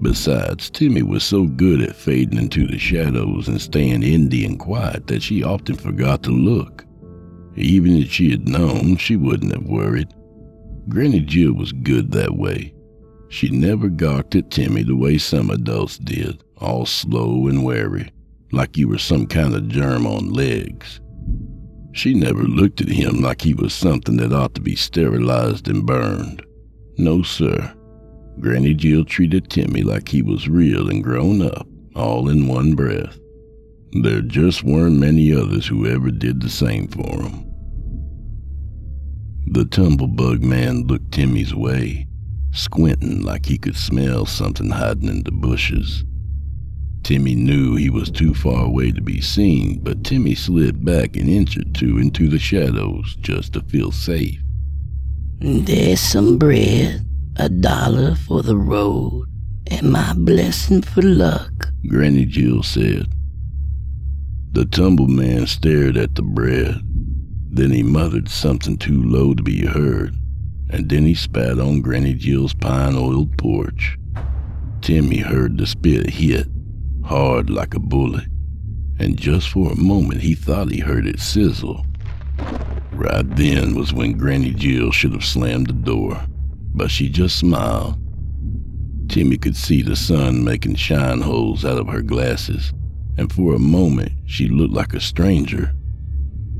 Besides, 0.00 0.70
Timmy 0.70 1.02
was 1.02 1.24
so 1.24 1.44
good 1.44 1.82
at 1.82 1.96
fading 1.96 2.38
into 2.38 2.66
the 2.66 2.78
shadows 2.78 3.48
and 3.48 3.60
staying 3.60 4.02
Indian 4.02 4.56
quiet 4.56 5.08
that 5.08 5.22
she 5.22 5.42
often 5.42 5.74
forgot 5.74 6.22
to 6.22 6.30
look. 6.30 6.86
Even 7.56 7.96
if 7.96 8.10
she 8.10 8.30
had 8.30 8.48
known, 8.48 8.96
she 8.96 9.16
wouldn't 9.16 9.52
have 9.52 9.64
worried. 9.64 10.08
Granny 10.88 11.20
Jill 11.20 11.52
was 11.52 11.72
good 11.72 12.12
that 12.12 12.36
way. 12.36 12.72
She 13.28 13.50
never 13.50 13.88
gawked 13.88 14.34
at 14.34 14.50
Timmy 14.50 14.82
the 14.82 14.96
way 14.96 15.18
some 15.18 15.50
adults 15.50 15.98
did, 15.98 16.42
all 16.56 16.86
slow 16.86 17.46
and 17.48 17.64
wary, 17.64 18.10
like 18.52 18.76
you 18.76 18.88
were 18.88 18.98
some 18.98 19.26
kind 19.26 19.54
of 19.54 19.68
germ 19.68 20.06
on 20.06 20.32
legs. 20.32 21.00
She 21.92 22.14
never 22.14 22.42
looked 22.44 22.80
at 22.80 22.88
him 22.88 23.20
like 23.20 23.42
he 23.42 23.54
was 23.54 23.72
something 23.74 24.16
that 24.18 24.32
ought 24.32 24.54
to 24.54 24.60
be 24.60 24.76
sterilized 24.76 25.68
and 25.68 25.84
burned. 25.84 26.42
No, 26.96 27.22
sir. 27.22 27.74
Granny 28.38 28.74
Jill 28.74 29.04
treated 29.04 29.50
Timmy 29.50 29.82
like 29.82 30.08
he 30.08 30.22
was 30.22 30.48
real 30.48 30.88
and 30.88 31.02
grown 31.02 31.42
up, 31.42 31.66
all 31.94 32.28
in 32.28 32.46
one 32.46 32.74
breath. 32.74 33.18
There 34.02 34.22
just 34.22 34.62
weren't 34.62 34.98
many 34.98 35.32
others 35.34 35.66
who 35.66 35.86
ever 35.86 36.10
did 36.10 36.40
the 36.40 36.48
same 36.48 36.86
for 36.88 37.22
him. 37.22 37.44
The 39.52 39.64
tumblebug 39.64 40.42
man 40.42 40.86
looked 40.86 41.10
Timmy's 41.10 41.54
way, 41.54 42.06
squinting 42.52 43.22
like 43.22 43.46
he 43.46 43.58
could 43.58 43.76
smell 43.76 44.26
something 44.26 44.70
hiding 44.70 45.08
in 45.08 45.24
the 45.24 45.32
bushes. 45.32 46.04
Timmy 47.02 47.34
knew 47.34 47.76
he 47.76 47.90
was 47.90 48.10
too 48.10 48.34
far 48.34 48.66
away 48.66 48.92
to 48.92 49.00
be 49.00 49.20
seen, 49.20 49.80
but 49.82 50.04
Timmy 50.04 50.34
slid 50.34 50.84
back 50.84 51.16
an 51.16 51.28
inch 51.28 51.56
or 51.56 51.64
two 51.72 51.98
into 51.98 52.28
the 52.28 52.38
shadows 52.38 53.16
just 53.20 53.54
to 53.54 53.62
feel 53.62 53.90
safe. 53.90 54.40
There's 55.40 56.00
some 56.00 56.36
bread, 56.38 57.06
a 57.36 57.48
dollar 57.48 58.14
for 58.14 58.42
the 58.42 58.56
road, 58.56 59.26
and 59.68 59.90
my 59.90 60.12
blessing 60.12 60.82
for 60.82 61.02
luck, 61.02 61.72
Granny 61.88 62.26
Jill 62.26 62.62
said. 62.62 63.06
The 64.52 64.66
tumble 64.66 65.08
man 65.08 65.46
stared 65.46 65.96
at 65.96 66.14
the 66.14 66.22
bread. 66.22 66.80
Then 67.52 67.70
he 67.70 67.82
muttered 67.82 68.28
something 68.28 68.76
too 68.76 69.02
low 69.02 69.34
to 69.34 69.42
be 69.42 69.64
heard, 69.64 70.14
and 70.68 70.88
then 70.88 71.04
he 71.06 71.14
spat 71.14 71.58
on 71.58 71.80
Granny 71.80 72.14
Jill's 72.14 72.54
pine 72.54 72.94
oiled 72.94 73.36
porch. 73.38 73.96
Timmy 74.82 75.18
heard 75.18 75.56
the 75.56 75.66
spit 75.66 76.10
hit, 76.10 76.46
hard 77.04 77.50
like 77.50 77.74
a 77.74 77.80
bullet, 77.80 78.26
and 78.98 79.18
just 79.18 79.48
for 79.48 79.72
a 79.72 79.76
moment 79.76 80.20
he 80.20 80.34
thought 80.34 80.70
he 80.70 80.80
heard 80.80 81.06
it 81.06 81.20
sizzle. 81.20 81.84
Right 82.92 83.24
then 83.36 83.74
was 83.74 83.92
when 83.92 84.18
Granny 84.18 84.52
Jill 84.52 84.92
should 84.92 85.12
have 85.12 85.24
slammed 85.24 85.68
the 85.68 85.72
door, 85.72 86.22
but 86.74 86.90
she 86.90 87.08
just 87.08 87.38
smiled. 87.38 87.98
Timmy 89.08 89.38
could 89.38 89.56
see 89.56 89.82
the 89.82 89.96
sun 89.96 90.44
making 90.44 90.76
shine 90.76 91.20
holes 91.20 91.64
out 91.64 91.78
of 91.78 91.88
her 91.88 92.02
glasses, 92.02 92.72
and 93.16 93.32
for 93.32 93.54
a 93.54 93.58
moment 93.58 94.12
she 94.26 94.48
looked 94.48 94.74
like 94.74 94.94
a 94.94 95.00
stranger, 95.00 95.72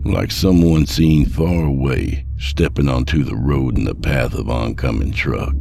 like 0.04 0.30
someone 0.30 0.86
seen 0.86 1.26
far 1.26 1.64
away, 1.64 2.24
stepping 2.38 2.88
onto 2.88 3.22
the 3.22 3.36
road 3.36 3.76
in 3.76 3.84
the 3.84 3.94
path 3.94 4.34
of 4.34 4.48
oncoming 4.48 5.12
truck. 5.12 5.54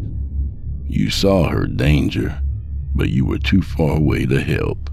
You 0.87 1.09
saw 1.09 1.49
her 1.49 1.67
danger, 1.67 2.41
but 2.95 3.09
you 3.09 3.25
were 3.25 3.39
too 3.39 3.61
far 3.61 3.97
away 3.97 4.25
to 4.25 4.41
help. 4.41 4.89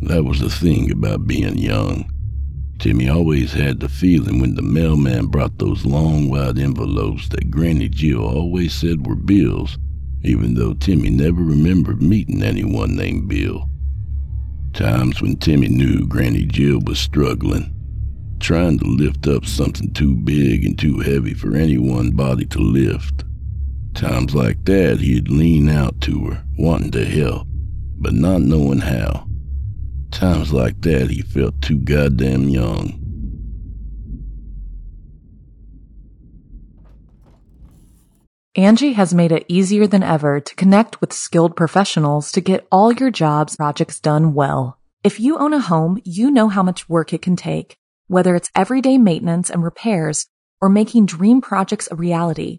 That 0.00 0.24
was 0.24 0.40
the 0.40 0.50
thing 0.50 0.90
about 0.90 1.26
being 1.26 1.58
young. 1.58 2.10
Timmy 2.78 3.08
always 3.08 3.52
had 3.52 3.78
the 3.78 3.88
feeling 3.88 4.40
when 4.40 4.56
the 4.56 4.62
mailman 4.62 5.26
brought 5.26 5.58
those 5.58 5.86
long, 5.86 6.28
wide 6.28 6.58
envelopes 6.58 7.28
that 7.28 7.50
Granny 7.50 7.88
Jill 7.88 8.24
always 8.24 8.74
said 8.74 9.06
were 9.06 9.14
bills, 9.14 9.78
even 10.24 10.54
though 10.54 10.74
Timmy 10.74 11.10
never 11.10 11.42
remembered 11.42 12.02
meeting 12.02 12.42
anyone 12.42 12.96
named 12.96 13.28
Bill. 13.28 13.68
Times 14.72 15.22
when 15.22 15.36
Timmy 15.36 15.68
knew 15.68 16.06
Granny 16.06 16.44
Jill 16.44 16.80
was 16.84 16.98
struggling, 16.98 17.72
trying 18.40 18.78
to 18.80 18.84
lift 18.84 19.28
up 19.28 19.44
something 19.46 19.92
too 19.92 20.16
big 20.16 20.64
and 20.64 20.76
too 20.76 20.98
heavy 20.98 21.34
for 21.34 21.54
any 21.54 21.78
one 21.78 22.10
body 22.10 22.46
to 22.46 22.58
lift. 22.58 23.24
Times 23.94 24.34
like 24.34 24.64
that, 24.64 25.00
he'd 25.00 25.28
lean 25.28 25.68
out 25.68 26.00
to 26.02 26.26
her, 26.26 26.44
wanting 26.58 26.90
to 26.92 27.04
help, 27.04 27.46
but 27.98 28.14
not 28.14 28.40
knowing 28.40 28.80
how. 28.80 29.26
Times 30.10 30.52
like 30.52 30.80
that, 30.82 31.10
he 31.10 31.22
felt 31.22 31.60
too 31.62 31.78
goddamn 31.78 32.48
young. 32.48 32.98
Angie 38.54 38.92
has 38.92 39.14
made 39.14 39.32
it 39.32 39.46
easier 39.48 39.86
than 39.86 40.02
ever 40.02 40.38
to 40.38 40.54
connect 40.56 41.00
with 41.00 41.12
skilled 41.12 41.56
professionals 41.56 42.30
to 42.32 42.42
get 42.42 42.66
all 42.70 42.92
your 42.92 43.10
jobs 43.10 43.56
projects 43.56 43.98
done 43.98 44.34
well. 44.34 44.78
If 45.02 45.18
you 45.18 45.38
own 45.38 45.54
a 45.54 45.58
home, 45.58 46.02
you 46.04 46.30
know 46.30 46.48
how 46.48 46.62
much 46.62 46.86
work 46.86 47.14
it 47.14 47.22
can 47.22 47.34
take, 47.34 47.76
whether 48.08 48.36
it's 48.36 48.50
everyday 48.54 48.98
maintenance 48.98 49.48
and 49.48 49.64
repairs 49.64 50.26
or 50.60 50.68
making 50.68 51.06
dream 51.06 51.40
projects 51.40 51.88
a 51.90 51.94
reality. 51.94 52.58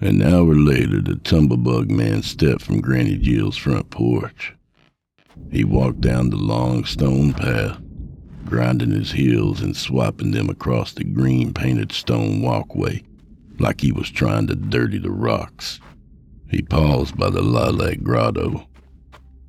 An 0.00 0.22
hour 0.22 0.54
later, 0.54 1.00
the 1.00 1.16
tumblebug 1.16 1.90
man 1.90 2.22
stepped 2.22 2.62
from 2.62 2.80
Granny 2.80 3.16
Jill's 3.16 3.56
front 3.56 3.90
porch. 3.90 4.54
He 5.50 5.64
walked 5.64 6.00
down 6.00 6.30
the 6.30 6.36
long 6.36 6.84
stone 6.84 7.32
path, 7.32 7.80
grinding 8.44 8.92
his 8.92 9.12
heels 9.12 9.60
and 9.60 9.76
swapping 9.76 10.30
them 10.30 10.48
across 10.48 10.92
the 10.92 11.04
green 11.04 11.52
painted 11.52 11.90
stone 11.90 12.42
walkway 12.42 13.02
like 13.58 13.80
he 13.80 13.92
was 13.92 14.10
trying 14.10 14.46
to 14.46 14.54
dirty 14.54 14.98
the 14.98 15.10
rocks. 15.10 15.80
He 16.48 16.62
paused 16.62 17.16
by 17.16 17.30
the 17.30 17.42
lilac 17.42 18.02
grotto. 18.02 18.68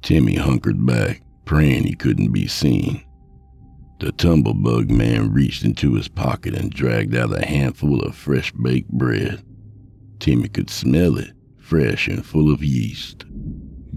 Timmy 0.01 0.35
hunkered 0.35 0.83
back, 0.85 1.21
praying 1.45 1.83
he 1.83 1.95
couldn't 1.95 2.31
be 2.31 2.47
seen. 2.47 3.03
The 3.99 4.11
tumblebug 4.13 4.89
man 4.89 5.31
reached 5.31 5.63
into 5.63 5.93
his 5.93 6.07
pocket 6.07 6.55
and 6.55 6.71
dragged 6.71 7.15
out 7.15 7.37
a 7.37 7.45
handful 7.45 8.01
of 8.01 8.15
fresh 8.15 8.51
baked 8.53 8.89
bread. 8.89 9.43
Timmy 10.19 10.49
could 10.49 10.69
smell 10.69 11.17
it, 11.17 11.31
fresh 11.59 12.07
and 12.07 12.25
full 12.25 12.53
of 12.53 12.63
yeast. 12.63 13.25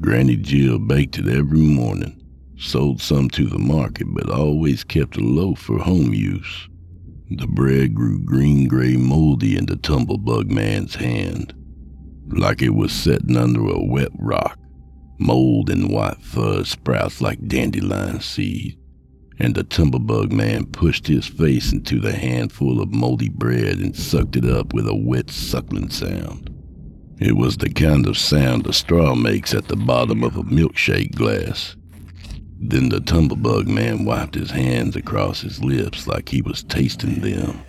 Granny 0.00 0.37
Jill 0.37 0.79
baked 0.79 1.19
it 1.19 1.29
every 1.29 1.61
morning, 1.61 2.21
sold 2.57 3.00
some 3.00 3.29
to 3.31 3.47
the 3.47 3.59
market, 3.59 4.07
but 4.12 4.31
always 4.31 4.85
kept 4.85 5.17
a 5.17 5.21
loaf 5.21 5.59
for 5.59 5.79
home 5.79 6.12
use. 6.14 6.69
The 7.31 7.47
bread 7.47 7.95
grew 7.95 8.23
green 8.23 8.69
gray 8.69 8.97
moldy 8.97 9.57
in 9.57 9.67
the 9.67 9.76
tumblebug 9.76 10.50
man's 10.50 10.95
hand, 10.95 11.55
like 12.29 12.62
it 12.62 12.75
was 12.75 12.93
setting 12.93 13.37
under 13.37 13.67
a 13.69 13.83
wet 13.83 14.11
rock. 14.19 14.59
Mold 15.19 15.71
and 15.71 15.91
white 15.91 16.21
fuzz 16.23 16.69
sprouts 16.71 17.21
like 17.21 17.47
dandelion 17.47 18.21
seed, 18.21 18.79
and 19.43 19.57
the 19.57 19.65
tumblebug 19.65 20.31
man 20.31 20.65
pushed 20.67 21.09
his 21.09 21.27
face 21.27 21.73
into 21.73 21.99
the 21.99 22.13
handful 22.13 22.81
of 22.81 22.95
moldy 22.95 23.29
bread 23.29 23.79
and 23.79 23.97
sucked 23.97 24.37
it 24.37 24.45
up 24.45 24.73
with 24.73 24.87
a 24.87 24.95
wet 24.95 25.29
suckling 25.31 25.91
sound. 25.91 26.49
It 27.19 27.37
was 27.37 27.57
the 27.57 27.69
kind 27.69 28.07
of 28.07 28.17
sound 28.17 28.69
a 28.69 28.73
straw 28.73 29.17
makes 29.17 29.53
at 29.53 29.67
the 29.67 29.75
bottom 29.75 30.23
of 30.23 30.37
a 30.37 30.45
milkshake 30.45 31.17
glass. 31.17 31.75
Then 32.61 32.89
the 32.89 33.01
tumblebug 33.01 33.67
man 33.67 34.05
wiped 34.05 34.37
his 34.37 34.53
hands 34.53 34.95
across 34.95 35.41
his 35.41 35.63
lips 35.63 36.07
like 36.07 36.29
he 36.29 36.41
was 36.41 36.63
tasting 36.63 37.21
them. 37.21 37.65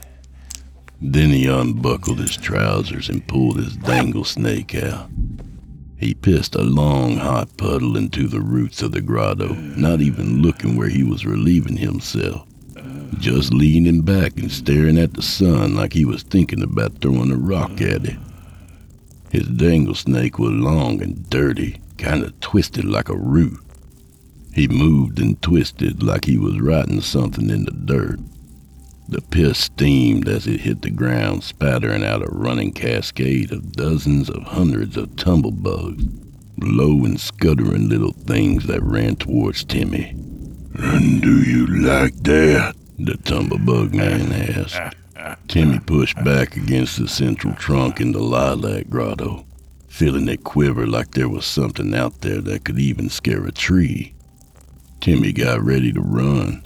Then 1.01 1.32
he 1.32 1.48
unbuckled 1.48 2.20
his 2.20 2.38
trousers 2.38 3.10
and 3.10 3.27
pulled 3.27 3.58
his 3.58 3.77
dangle 3.77 4.25
snake 4.25 4.75
out. 4.75 5.10
He 6.03 6.13
pissed 6.13 6.53
a 6.55 6.63
long 6.63 7.15
hot 7.15 7.55
puddle 7.55 7.95
into 7.95 8.27
the 8.27 8.41
roots 8.41 8.81
of 8.81 8.91
the 8.91 9.00
grotto, 9.00 9.53
not 9.53 10.01
even 10.01 10.41
looking 10.41 10.75
where 10.75 10.89
he 10.89 11.01
was 11.01 11.25
relieving 11.25 11.77
himself. 11.77 12.45
Just 13.19 13.53
leaning 13.53 14.01
back 14.01 14.36
and 14.36 14.51
staring 14.51 14.98
at 14.98 15.13
the 15.13 15.22
sun 15.22 15.77
like 15.77 15.93
he 15.93 16.03
was 16.03 16.24
thinking 16.24 16.62
about 16.62 17.00
throwing 17.00 17.31
a 17.31 17.38
rock 17.38 17.79
at 17.79 18.03
it. 18.03 18.17
His 19.31 19.48
dangle 19.48 19.95
snake 19.95 20.38
was 20.38 20.51
long 20.51 21.01
and 21.01 21.29
dirty, 21.29 21.79
kind 21.98 22.22
of 22.22 22.38
twisted 22.41 22.83
like 22.83 23.07
a 23.07 23.15
root. 23.15 23.62
He 24.53 24.67
moved 24.67 25.19
and 25.19 25.41
twisted 25.41 26.03
like 26.03 26.25
he 26.25 26.38
was 26.38 26.60
writing 26.60 27.00
something 27.00 27.50
in 27.50 27.63
the 27.63 27.72
dirt. 27.72 28.19
The 29.13 29.22
piss 29.22 29.60
steamed 29.60 30.27
as 30.27 30.48
it 30.48 30.62
hit 30.62 30.82
the 30.82 30.89
ground, 30.89 31.43
spattering 31.43 32.03
out 32.03 32.24
a 32.24 32.32
running 32.32 32.72
cascade 32.72 33.51
of 33.51 33.74
dozens 33.74 34.27
of 34.27 34.41
hundreds 34.41 34.98
of 34.98 35.10
tumblebugs, 35.12 36.03
low 36.58 37.05
and 37.05 37.22
scuttering 37.22 37.89
little 37.89 38.13
things 38.13 38.65
that 38.65 38.82
ran 38.82 39.17
towards 39.17 39.65
Timmy. 39.65 40.15
And 40.74 41.22
do 41.22 41.43
you 41.43 41.67
like 41.67 42.15
that? 42.24 42.75
The 42.98 43.13
tumblebug 43.13 43.93
man 43.93 44.32
asked. 44.32 44.96
Timmy 45.48 45.77
pushed 45.77 46.15
back 46.24 46.58
against 46.58 46.98
the 46.98 47.08
central 47.08 47.53
trunk 47.53 48.01
in 48.01 48.13
the 48.13 48.20
lilac 48.20 48.89
grotto, 48.89 49.46
feeling 49.88 50.27
it 50.27 50.43
quiver 50.43 50.88
like 50.88 51.12
there 51.12 51.29
was 51.29 51.46
something 51.46 51.93
out 51.93 52.22
there 52.22 52.41
that 52.41 52.65
could 52.65 52.79
even 52.79 53.10
scare 53.10 53.46
a 53.46 53.51
tree. 53.51 54.15
Timmy 55.01 55.32
got 55.34 55.62
ready 55.62 55.93
to 55.93 56.01
run. 56.01 56.65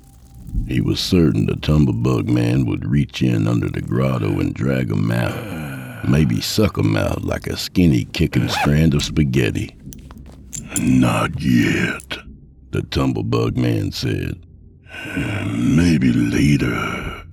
He 0.68 0.82
was 0.82 1.00
certain 1.00 1.46
the 1.46 1.56
tumblebug 1.56 2.28
man 2.28 2.66
would 2.66 2.86
reach 2.86 3.22
in 3.22 3.48
under 3.48 3.70
the 3.70 3.82
grotto 3.82 4.40
and 4.40 4.54
drag 4.54 4.92
him 4.92 5.12
out, 5.12 6.08
maybe 6.08 6.42
suck 6.42 6.78
him 6.78 6.98
out 6.98 7.24
like 7.24 7.48
a 7.48 7.56
skinny 7.58 8.06
kicking 8.06 8.50
strand 8.50 8.94
of 8.94 9.04
spaghetti. 9.04 9.76
Not 10.82 11.42
yet, 11.42 12.18
the 12.72 12.82
tumblebug 12.82 13.56
man 13.56 13.92
said. 13.92 14.46
Maybe 15.48 16.12
later. 16.12 17.24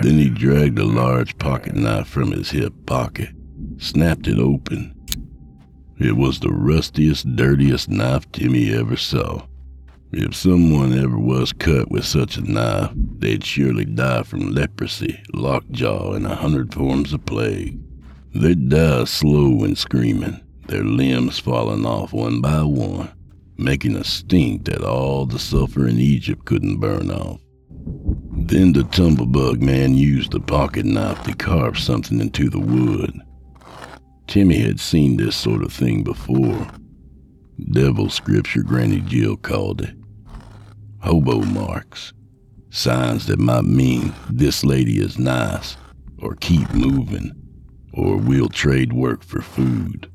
Then 0.00 0.18
he 0.18 0.30
dragged 0.30 0.78
a 0.78 0.84
large 0.84 1.36
pocket 1.38 1.74
knife 1.74 2.08
from 2.08 2.32
his 2.32 2.50
hip 2.50 2.72
pocket, 2.86 3.30
snapped 3.78 4.26
it 4.26 4.38
open. 4.38 4.94
It 5.98 6.16
was 6.16 6.40
the 6.40 6.50
rustiest, 6.50 7.36
dirtiest 7.36 7.88
knife 7.88 8.30
Timmy 8.32 8.72
ever 8.72 8.96
saw. 8.96 9.46
If 10.14 10.34
someone 10.34 10.92
ever 10.92 11.18
was 11.18 11.54
cut 11.54 11.90
with 11.90 12.04
such 12.04 12.36
a 12.36 12.42
knife, 12.42 12.90
they'd 12.94 13.42
surely 13.42 13.86
die 13.86 14.24
from 14.24 14.52
leprosy, 14.52 15.22
lockjaw, 15.32 16.12
and 16.12 16.26
a 16.26 16.34
hundred 16.34 16.74
forms 16.74 17.14
of 17.14 17.24
plague. 17.24 17.80
They'd 18.34 18.68
die 18.68 19.04
slow 19.04 19.64
and 19.64 19.76
screaming, 19.76 20.42
their 20.68 20.84
limbs 20.84 21.38
falling 21.38 21.86
off 21.86 22.12
one 22.12 22.42
by 22.42 22.62
one, 22.62 23.10
making 23.56 23.96
a 23.96 24.04
stink 24.04 24.66
that 24.66 24.84
all 24.84 25.24
the 25.24 25.38
sulfur 25.38 25.88
in 25.88 25.98
Egypt 25.98 26.44
couldn't 26.44 26.80
burn 26.80 27.10
off. 27.10 27.40
Then 28.36 28.74
the 28.74 28.82
tumblebug 28.82 29.62
man 29.62 29.94
used 29.94 30.32
the 30.32 30.40
pocket 30.40 30.84
knife 30.84 31.22
to 31.22 31.34
carve 31.34 31.78
something 31.78 32.20
into 32.20 32.50
the 32.50 32.60
wood. 32.60 33.18
Timmy 34.26 34.58
had 34.58 34.78
seen 34.78 35.16
this 35.16 35.36
sort 35.36 35.62
of 35.62 35.72
thing 35.72 36.04
before. 36.04 36.68
Devil 37.70 38.10
scripture, 38.10 38.62
Granny 38.62 39.00
Jill 39.00 39.38
called 39.38 39.80
it 39.80 40.01
hobo 41.02 41.40
marks, 41.40 42.12
signs 42.70 43.26
that 43.26 43.38
might 43.38 43.64
mean 43.64 44.14
this 44.30 44.64
lady 44.64 45.00
is 45.00 45.18
nice, 45.18 45.76
or 46.18 46.36
keep 46.36 46.72
moving, 46.72 47.32
or 47.92 48.16
we'll 48.16 48.48
trade 48.48 48.92
work 48.92 49.22
for 49.24 49.42
food. 49.42 50.10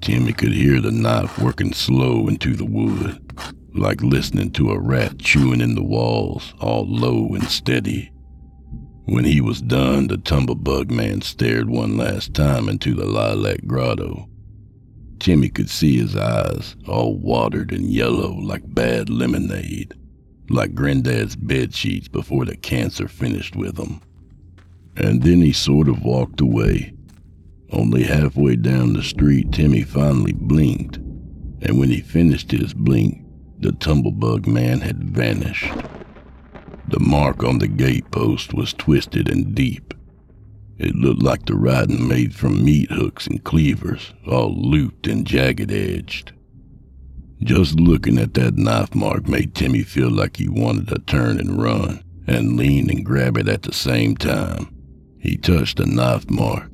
Timmy 0.00 0.32
could 0.32 0.52
hear 0.52 0.80
the 0.80 0.92
knife 0.92 1.38
working 1.38 1.72
slow 1.72 2.28
into 2.28 2.54
the 2.54 2.64
wood, 2.64 3.20
like 3.74 4.00
listening 4.00 4.52
to 4.52 4.70
a 4.70 4.78
rat 4.78 5.18
chewing 5.18 5.60
in 5.60 5.74
the 5.74 5.82
walls, 5.82 6.54
all 6.60 6.86
low 6.86 7.34
and 7.34 7.44
steady. 7.44 8.12
When 9.06 9.24
he 9.24 9.40
was 9.40 9.60
done, 9.60 10.06
the 10.06 10.18
tumblebug 10.18 10.90
man 10.90 11.20
stared 11.22 11.68
one 11.68 11.96
last 11.96 12.32
time 12.32 12.68
into 12.68 12.94
the 12.94 13.06
lilac 13.06 13.66
grotto. 13.66 14.28
Timmy 15.18 15.48
could 15.48 15.70
see 15.70 15.96
his 15.98 16.16
eyes, 16.16 16.76
all 16.86 17.16
watered 17.18 17.72
and 17.72 17.90
yellow 17.90 18.32
like 18.34 18.74
bad 18.74 19.08
lemonade, 19.10 19.94
like 20.50 20.74
Granddad's 20.74 21.36
bed 21.36 21.74
sheets 21.74 22.08
before 22.08 22.44
the 22.44 22.56
cancer 22.56 23.08
finished 23.08 23.56
with 23.56 23.78
him. 23.78 24.00
And 24.96 25.22
then 25.22 25.42
he 25.42 25.52
sort 25.52 25.88
of 25.88 26.02
walked 26.02 26.40
away. 26.40 26.92
Only 27.70 28.04
halfway 28.04 28.56
down 28.56 28.92
the 28.92 29.02
street, 29.02 29.52
Timmy 29.52 29.82
finally 29.82 30.32
blinked, 30.32 30.96
and 30.96 31.78
when 31.78 31.90
he 31.90 32.00
finished 32.00 32.52
his 32.52 32.72
blink, 32.72 33.24
the 33.58 33.72
tumblebug 33.72 34.46
man 34.46 34.80
had 34.80 35.02
vanished. 35.02 35.72
The 36.88 37.00
mark 37.00 37.42
on 37.42 37.58
the 37.58 37.66
gate 37.66 38.10
post 38.12 38.54
was 38.54 38.72
twisted 38.72 39.28
and 39.28 39.54
deep, 39.54 39.92
it 40.78 40.94
looked 40.94 41.22
like 41.22 41.46
the 41.46 41.54
writing 41.54 42.06
made 42.06 42.34
from 42.34 42.64
meat 42.64 42.90
hooks 42.90 43.26
and 43.26 43.42
cleavers, 43.44 44.12
all 44.26 44.54
looped 44.54 45.06
and 45.06 45.26
jagged 45.26 45.72
edged. 45.72 46.32
Just 47.42 47.78
looking 47.80 48.18
at 48.18 48.34
that 48.34 48.56
knife 48.56 48.94
mark 48.94 49.28
made 49.28 49.54
Timmy 49.54 49.82
feel 49.82 50.10
like 50.10 50.36
he 50.36 50.48
wanted 50.48 50.88
to 50.88 50.98
turn 50.98 51.38
and 51.38 51.60
run, 51.62 52.02
and 52.26 52.56
lean 52.56 52.90
and 52.90 53.04
grab 53.04 53.36
it 53.36 53.48
at 53.48 53.62
the 53.62 53.72
same 53.72 54.16
time. 54.16 54.74
He 55.18 55.36
touched 55.36 55.78
the 55.78 55.86
knife 55.86 56.28
mark, 56.30 56.70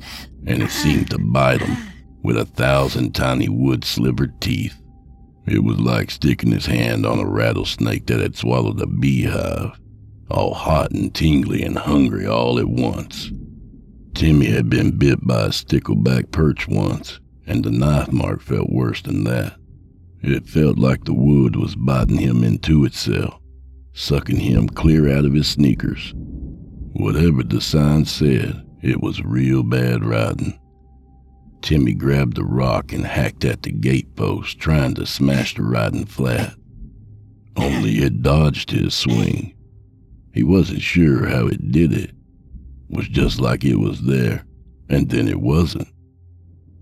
and 0.46 0.62
it 0.62 0.70
seemed 0.70 1.10
to 1.10 1.18
bite 1.18 1.60
him 1.60 1.76
with 2.22 2.36
a 2.36 2.44
thousand 2.44 3.14
tiny 3.14 3.48
wood 3.48 3.84
slivered 3.84 4.40
teeth. 4.40 4.80
It 5.46 5.64
was 5.64 5.78
like 5.80 6.10
sticking 6.10 6.52
his 6.52 6.66
hand 6.66 7.04
on 7.04 7.18
a 7.18 7.26
rattlesnake 7.26 8.06
that 8.06 8.20
had 8.20 8.36
swallowed 8.36 8.80
a 8.80 8.86
beehive, 8.86 9.78
all 10.30 10.54
hot 10.54 10.92
and 10.92 11.12
tingly 11.14 11.62
and 11.62 11.76
hungry 11.76 12.26
all 12.26 12.58
at 12.58 12.68
once. 12.68 13.30
Timmy 14.14 14.46
had 14.46 14.68
been 14.68 14.98
bit 14.98 15.26
by 15.26 15.46
a 15.46 15.48
stickleback 15.48 16.30
perch 16.30 16.68
once, 16.68 17.18
and 17.46 17.64
the 17.64 17.70
knife 17.70 18.12
mark 18.12 18.40
felt 18.40 18.70
worse 18.70 19.02
than 19.02 19.24
that. 19.24 19.56
It 20.22 20.46
felt 20.46 20.78
like 20.78 21.04
the 21.04 21.14
wood 21.14 21.56
was 21.56 21.74
biting 21.74 22.18
him 22.18 22.44
into 22.44 22.84
itself, 22.84 23.40
sucking 23.92 24.38
him 24.38 24.68
clear 24.68 25.08
out 25.08 25.24
of 25.24 25.34
his 25.34 25.48
sneakers. 25.48 26.14
Whatever 26.94 27.42
the 27.42 27.60
sign 27.60 28.04
said, 28.04 28.64
it 28.82 29.00
was 29.00 29.24
real 29.24 29.62
bad 29.62 30.04
riding. 30.04 30.58
Timmy 31.62 31.94
grabbed 31.94 32.38
a 32.38 32.44
rock 32.44 32.92
and 32.92 33.06
hacked 33.06 33.44
at 33.44 33.62
the 33.62 33.72
gate 33.72 34.14
post, 34.14 34.58
trying 34.58 34.94
to 34.94 35.06
smash 35.06 35.54
the 35.54 35.62
riding 35.62 36.04
flat. 36.04 36.54
Only 37.56 37.98
it 37.98 38.22
dodged 38.22 38.70
his 38.70 38.94
swing. 38.94 39.54
He 40.32 40.42
wasn't 40.42 40.82
sure 40.82 41.26
how 41.26 41.46
it 41.46 41.70
did 41.70 41.92
it, 41.92 42.12
was 42.92 43.08
just 43.08 43.40
like 43.40 43.64
it 43.64 43.76
was 43.76 44.02
there, 44.02 44.44
and 44.88 45.10
then 45.10 45.26
it 45.26 45.40
wasn't. 45.40 45.88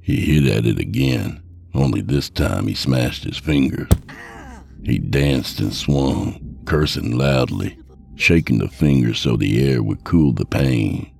He 0.02 0.16
hit 0.20 0.52
at 0.52 0.66
it 0.66 0.78
again, 0.78 1.42
only 1.72 2.00
this 2.00 2.28
time 2.28 2.66
he 2.66 2.74
smashed 2.74 3.24
his 3.24 3.38
fingers. 3.38 3.88
He 4.82 4.98
danced 4.98 5.60
and 5.60 5.72
swung, 5.72 6.58
cursing 6.64 7.16
loudly, 7.16 7.78
shaking 8.16 8.58
the 8.58 8.68
fingers 8.68 9.20
so 9.20 9.36
the 9.36 9.64
air 9.66 9.82
would 9.82 10.04
cool 10.04 10.32
the 10.32 10.44
pain. 10.44 11.12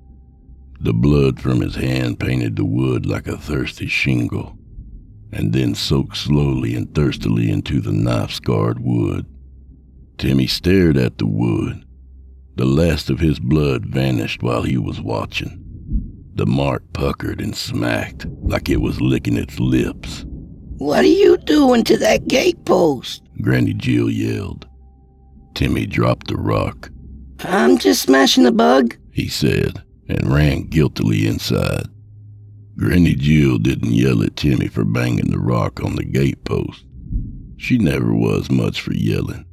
The 0.81 0.93
blood 0.93 1.41
from 1.41 1.61
his 1.61 1.77
hand 1.77 2.19
painted 2.19 2.57
the 2.57 2.65
wood 2.65 3.07
like 3.07 3.29
a 3.29 3.37
thirsty 3.37 3.87
shingle, 3.87 4.57
and 5.31 5.53
then 5.53 5.75
soaked 5.75 6.17
slowly 6.17 6.75
and 6.75 6.93
thirstily 6.95 7.51
into 7.51 7.81
the 7.81 7.93
knife 7.93 8.33
scarred 8.33 8.81
wood. 8.81 9.27
Timmy 10.19 10.47
stared 10.47 10.97
at 10.97 11.19
the 11.19 11.27
wood, 11.27 11.85
the 12.57 12.65
last 12.65 13.11
of 13.11 13.21
his 13.21 13.39
blood 13.39 13.87
vanished 13.87 14.43
while 14.43 14.63
he 14.63 14.77
was 14.77 15.01
watching. 15.01 15.57
The 16.35 16.47
mark 16.47 16.83
puckered 16.93 17.41
and 17.41 17.57
smacked 17.57 18.27
like 18.43 18.69
it 18.69 18.81
was 18.81 19.01
licking 19.01 19.37
its 19.37 19.59
lips. 19.59 20.25
What 20.79 21.05
are 21.05 21.09
you 21.09 21.37
doing 21.39 21.85
to 21.85 21.97
that 21.99 22.29
gate 22.29 22.65
post? 22.65 23.23
Granny 23.43 23.75
Jill 23.75 24.11
yelled. 24.11 24.67
Timmy 25.55 25.87
dropped 25.87 26.29
the 26.29 26.37
rock. 26.37 26.91
I'm 27.41 27.79
just 27.79 28.03
smashing 28.03 28.47
a 28.47 28.53
bug, 28.53 28.97
he 29.13 29.29
said, 29.29 29.83
and 30.09 30.33
ran 30.33 30.69
guiltily 30.69 31.27
inside. 31.27 31.87
Granny 32.77 33.15
Jill 33.15 33.59
didn't 33.59 33.93
yell 33.93 34.23
at 34.23 34.37
Timmy 34.37 34.69
for 34.69 34.85
banging 34.85 35.31
the 35.31 35.39
rock 35.39 35.83
on 35.85 35.97
the 35.97 36.05
gate 36.05 36.45
post. 36.45 36.85
She 37.59 37.77
never 37.77 38.15
was 38.15 38.51
much 38.51 38.81
for 38.81 38.95
yelling, 38.95 39.45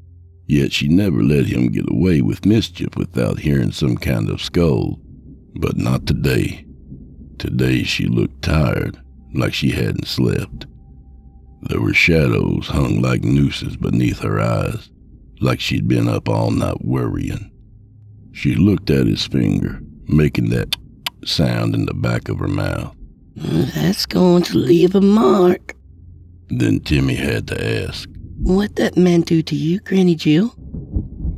yet 0.47 0.73
she 0.73 0.87
never 0.87 1.21
let 1.21 1.45
him 1.45 1.71
get 1.71 1.89
away 1.89 2.21
with 2.21 2.45
mischief 2.45 2.95
without 2.95 3.39
hearing 3.39 3.71
some 3.71 3.97
kind 3.97 4.29
of 4.29 4.41
scold. 4.41 4.99
But 5.59 5.77
not 5.77 6.05
today. 6.05 6.65
Today 7.37 7.83
she 7.83 8.07
looked 8.07 8.41
tired, 8.41 8.97
like 9.33 9.53
she 9.53 9.71
hadn't 9.71 10.07
slept. 10.07 10.65
There 11.63 11.81
were 11.81 11.93
shadows 11.93 12.67
hung 12.67 13.01
like 13.01 13.23
nooses 13.23 13.75
beneath 13.77 14.19
her 14.19 14.39
eyes, 14.39 14.89
like 15.41 15.59
she'd 15.59 15.87
been 15.87 16.07
up 16.07 16.29
all 16.29 16.51
night 16.51 16.83
worrying. 16.83 17.51
She 18.31 18.55
looked 18.55 18.89
at 18.89 19.07
his 19.07 19.25
finger, 19.25 19.81
making 20.05 20.49
that 20.51 20.75
sound 21.25 21.75
in 21.75 21.85
the 21.85 21.93
back 21.93 22.29
of 22.29 22.39
her 22.39 22.47
mouth. 22.47 22.95
That's 23.35 24.05
going 24.05 24.43
to 24.43 24.57
leave 24.57 24.95
a 24.95 25.01
mark. 25.01 25.75
Then 26.49 26.79
Timmy 26.79 27.15
had 27.15 27.47
to 27.47 27.85
ask, 27.87 28.09
What 28.39 28.75
that 28.75 28.95
man 28.95 29.21
do 29.21 29.41
to 29.41 29.55
you, 29.55 29.79
Granny 29.79 30.15
Jill? 30.15 30.53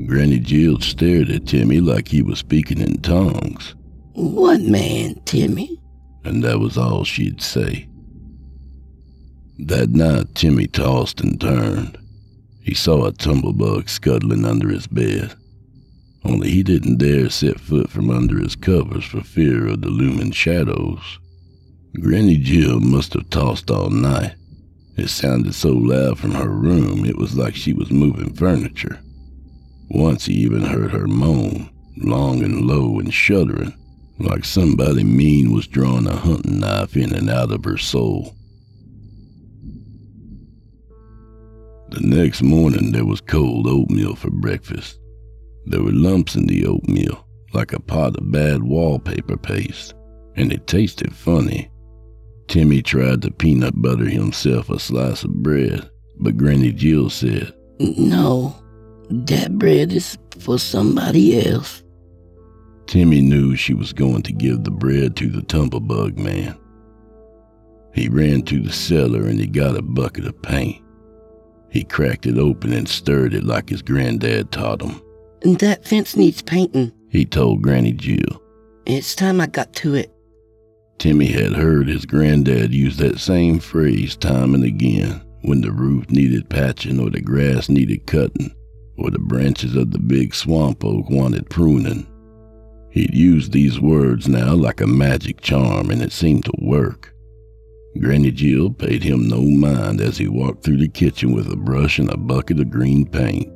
Granny 0.05 0.39
Jill 0.39 0.79
stared 0.81 1.29
at 1.29 1.47
Timmy 1.47 1.79
like 1.79 2.07
he 2.07 2.21
was 2.21 2.39
speaking 2.39 2.79
in 2.79 3.01
tongues. 3.01 3.75
What 4.13 4.61
man, 4.61 5.21
Timmy? 5.25 5.79
And 6.23 6.43
that 6.43 6.59
was 6.59 6.77
all 6.77 7.03
she'd 7.03 7.41
say. 7.41 7.87
That 9.59 9.89
night, 9.89 10.35
Timmy 10.35 10.67
tossed 10.67 11.21
and 11.21 11.39
turned. 11.39 11.97
He 12.61 12.73
saw 12.73 13.05
a 13.05 13.11
tumblebug 13.11 13.89
scuttling 13.89 14.45
under 14.45 14.69
his 14.69 14.87
bed. 14.87 15.35
Only 16.23 16.49
he 16.49 16.63
didn't 16.63 16.97
dare 16.97 17.29
set 17.29 17.59
foot 17.59 17.89
from 17.89 18.09
under 18.09 18.39
his 18.39 18.55
covers 18.55 19.05
for 19.05 19.21
fear 19.21 19.67
of 19.67 19.81
the 19.81 19.89
looming 19.89 20.31
shadows. 20.31 21.19
Granny 21.99 22.37
Jill 22.37 22.79
must 22.79 23.13
have 23.13 23.29
tossed 23.29 23.71
all 23.71 23.89
night. 23.89 24.35
It 24.99 25.07
sounded 25.09 25.55
so 25.55 25.69
loud 25.69 26.19
from 26.19 26.31
her 26.31 26.49
room 26.49 27.05
it 27.05 27.17
was 27.17 27.37
like 27.37 27.55
she 27.55 27.71
was 27.71 27.89
moving 27.89 28.33
furniture. 28.33 28.99
Once 29.89 30.25
he 30.25 30.33
even 30.33 30.61
heard 30.61 30.91
her 30.91 31.07
moan, 31.07 31.69
long 31.95 32.43
and 32.43 32.67
low 32.67 32.99
and 32.99 33.13
shuddering, 33.13 33.73
like 34.19 34.43
somebody 34.43 35.05
mean 35.05 35.53
was 35.53 35.67
drawing 35.67 36.05
a 36.05 36.17
hunting 36.17 36.59
knife 36.59 36.97
in 36.97 37.15
and 37.15 37.29
out 37.29 37.49
of 37.49 37.63
her 37.63 37.77
soul. 37.77 38.35
The 41.91 42.01
next 42.01 42.41
morning 42.41 42.91
there 42.91 43.05
was 43.05 43.21
cold 43.21 43.67
oatmeal 43.67 44.15
for 44.15 44.29
breakfast. 44.29 44.99
There 45.65 45.81
were 45.81 45.93
lumps 45.93 46.35
in 46.35 46.45
the 46.45 46.65
oatmeal, 46.65 47.25
like 47.53 47.71
a 47.71 47.79
pot 47.79 48.17
of 48.17 48.33
bad 48.33 48.63
wallpaper 48.63 49.37
paste, 49.37 49.93
and 50.35 50.51
it 50.51 50.67
tasted 50.67 51.15
funny. 51.15 51.71
Timmy 52.49 52.81
tried 52.81 53.21
to 53.21 53.29
peanut 53.29 53.79
butter 53.79 54.09
himself 54.09 54.71
a 54.71 54.79
slice 54.79 55.23
of 55.23 55.31
bread, 55.43 55.87
but 56.19 56.35
Granny 56.35 56.71
Jill 56.71 57.11
said, 57.11 57.53
No, 57.79 58.55
that 59.11 59.57
bread 59.59 59.93
is 59.93 60.17
for 60.39 60.57
somebody 60.57 61.47
else. 61.47 61.83
Timmy 62.87 63.21
knew 63.21 63.55
she 63.55 63.75
was 63.75 63.93
going 63.93 64.23
to 64.23 64.33
give 64.33 64.63
the 64.63 64.71
bread 64.71 65.15
to 65.17 65.29
the 65.29 65.43
tumblebug 65.43 66.17
man. 66.17 66.57
He 67.93 68.09
ran 68.09 68.41
to 68.43 68.59
the 68.59 68.73
cellar 68.73 69.27
and 69.27 69.39
he 69.39 69.45
got 69.45 69.77
a 69.77 69.83
bucket 69.83 70.25
of 70.25 70.41
paint. 70.41 70.81
He 71.69 71.83
cracked 71.83 72.25
it 72.25 72.39
open 72.39 72.73
and 72.73 72.89
stirred 72.89 73.35
it 73.35 73.43
like 73.43 73.69
his 73.69 73.83
granddad 73.83 74.51
taught 74.51 74.81
him. 74.81 74.99
That 75.59 75.85
fence 75.85 76.15
needs 76.15 76.41
painting, 76.41 76.93
he 77.09 77.25
told 77.25 77.61
Granny 77.61 77.93
Jill. 77.93 78.41
It's 78.87 79.13
time 79.13 79.39
I 79.39 79.45
got 79.45 79.71
to 79.75 79.93
it. 79.93 80.11
Timmy 80.99 81.27
had 81.27 81.53
heard 81.53 81.87
his 81.87 82.05
granddad 82.05 82.73
use 82.73 82.97
that 82.97 83.19
same 83.19 83.59
phrase 83.59 84.17
time 84.17 84.53
and 84.53 84.65
again 84.65 85.21
when 85.43 85.61
the 85.61 85.71
roof 85.71 86.09
needed 86.09 86.49
patching 86.49 86.99
or 86.99 87.09
the 87.09 87.21
grass 87.21 87.69
needed 87.69 88.05
cutting 88.05 88.53
or 88.97 89.09
the 89.09 89.17
branches 89.17 89.75
of 89.75 89.91
the 89.91 89.97
big 89.97 90.35
swamp 90.35 90.83
oak 90.83 91.09
wanted 91.09 91.49
pruning. 91.49 92.05
He'd 92.91 93.13
use 93.13 93.49
these 93.49 93.79
words 93.79 94.27
now 94.27 94.53
like 94.53 94.81
a 94.81 94.87
magic 94.87 95.39
charm 95.39 95.89
and 95.89 96.01
it 96.01 96.11
seemed 96.11 96.43
to 96.45 96.53
work. 96.59 97.13
Granny 98.01 98.31
Jill 98.31 98.69
paid 98.69 99.01
him 99.01 99.29
no 99.29 99.41
mind 99.41 100.01
as 100.01 100.17
he 100.17 100.27
walked 100.27 100.65
through 100.65 100.79
the 100.79 100.89
kitchen 100.89 101.31
with 101.31 101.49
a 101.49 101.55
brush 101.55 101.97
and 101.97 102.11
a 102.11 102.17
bucket 102.17 102.59
of 102.59 102.69
green 102.69 103.05
paint. 103.05 103.49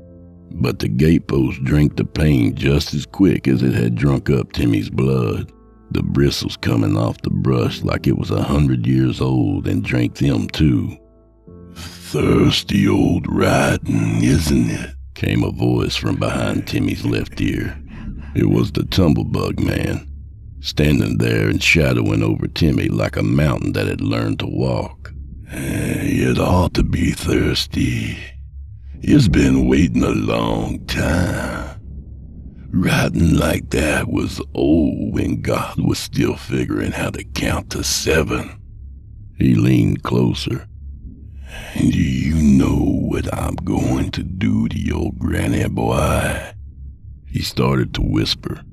But 0.61 0.79
the 0.79 0.87
gatepost 0.87 1.61
drank 1.65 1.97
the 1.97 2.05
paint 2.05 2.55
just 2.55 2.93
as 2.93 3.05
quick 3.05 3.49
as 3.49 3.63
it 3.63 3.73
had 3.73 3.95
drunk 3.95 4.29
up 4.29 4.53
Timmy's 4.53 4.89
blood. 4.89 5.51
The 5.93 6.01
bristles 6.01 6.57
coming 6.57 6.97
off 6.97 7.21
the 7.21 7.29
brush 7.29 7.83
like 7.83 8.07
it 8.07 8.17
was 8.17 8.31
a 8.31 8.41
hundred 8.41 8.87
years 8.87 9.21
old 9.21 9.67
and 9.67 9.83
drank 9.83 10.15
them 10.15 10.47
too. 10.47 10.97
Thirsty 11.75 12.87
old 12.87 13.25
writing, 13.31 14.23
isn't 14.23 14.71
it? 14.71 14.95
came 15.13 15.43
a 15.43 15.51
voice 15.51 15.95
from 15.95 16.15
behind 16.15 16.67
Timmy's 16.67 17.05
left 17.05 17.39
ear. 17.39 17.79
It 18.35 18.49
was 18.49 18.71
the 18.71 18.81
tumblebug 18.81 19.59
man, 19.59 20.11
standing 20.61 21.19
there 21.19 21.47
and 21.47 21.61
shadowing 21.61 22.23
over 22.23 22.47
Timmy 22.47 22.89
like 22.89 23.15
a 23.15 23.21
mountain 23.23 23.73
that 23.73 23.85
had 23.85 24.01
learned 24.01 24.39
to 24.39 24.47
walk. 24.47 25.13
Eh, 25.51 26.31
it 26.31 26.39
ought 26.39 26.73
to 26.73 26.83
be 26.83 27.11
thirsty. 27.11 28.17
It's 29.01 29.27
been 29.27 29.67
waiting 29.67 30.03
a 30.03 30.09
long 30.09 30.83
time. 30.87 31.62
Writing 32.75 33.35
like 33.35 33.69
that 33.69 34.07
was 34.07 34.41
old 34.55 35.13
when 35.13 35.43
God 35.43 35.79
was 35.79 35.99
still 35.99 36.35
figuring 36.35 36.91
how 36.91 37.11
to 37.11 37.23
count 37.23 37.69
to 37.69 37.83
seven. 37.83 38.59
He 39.37 39.53
leaned 39.53 40.01
closer. 40.01 40.67
Do 41.77 41.85
you 41.85 42.33
know 42.33 42.79
what 42.79 43.31
I'm 43.31 43.53
going 43.57 44.09
to 44.09 44.23
do 44.23 44.67
to 44.69 44.79
your 44.79 45.11
granny 45.19 45.67
boy? 45.69 46.53
He 47.27 47.43
started 47.43 47.93
to 47.93 48.01
whisper, 48.01 48.63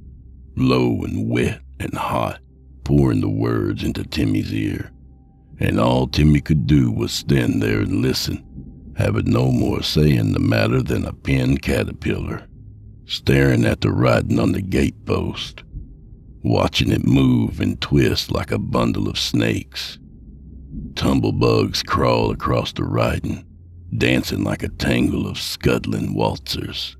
low 0.56 1.02
and 1.02 1.28
wet 1.28 1.60
and 1.78 1.92
hot, 1.92 2.40
pouring 2.84 3.20
the 3.20 3.28
words 3.28 3.84
into 3.84 4.04
Timmy's 4.04 4.54
ear. 4.54 4.90
And 5.58 5.78
all 5.78 6.06
Timmy 6.06 6.40
could 6.40 6.66
do 6.66 6.90
was 6.90 7.12
stand 7.12 7.62
there 7.62 7.80
and 7.80 8.00
listen, 8.00 8.94
having 8.96 9.30
no 9.30 9.52
more 9.52 9.82
say 9.82 10.16
in 10.16 10.32
the 10.32 10.40
matter 10.40 10.82
than 10.82 11.04
a 11.04 11.12
pinned 11.12 11.60
caterpillar 11.60 12.46
staring 13.11 13.64
at 13.64 13.81
the 13.81 13.90
writing 13.90 14.38
on 14.38 14.53
the 14.53 14.62
gatepost, 14.62 15.64
watching 16.44 16.92
it 16.92 17.05
move 17.05 17.61
and 17.61 17.81
twist 17.81 18.31
like 18.31 18.53
a 18.53 18.59
bundle 18.59 19.09
of 19.09 19.18
snakes. 19.18 19.99
Tumblebugs 20.94 21.85
crawl 21.85 22.31
across 22.31 22.73
the 22.73 22.85
writing, 22.85 23.44
dancing 23.99 24.44
like 24.44 24.62
a 24.62 24.68
tangle 24.68 25.27
of 25.27 25.40
scuttling 25.40 26.14
waltzers. 26.14 26.96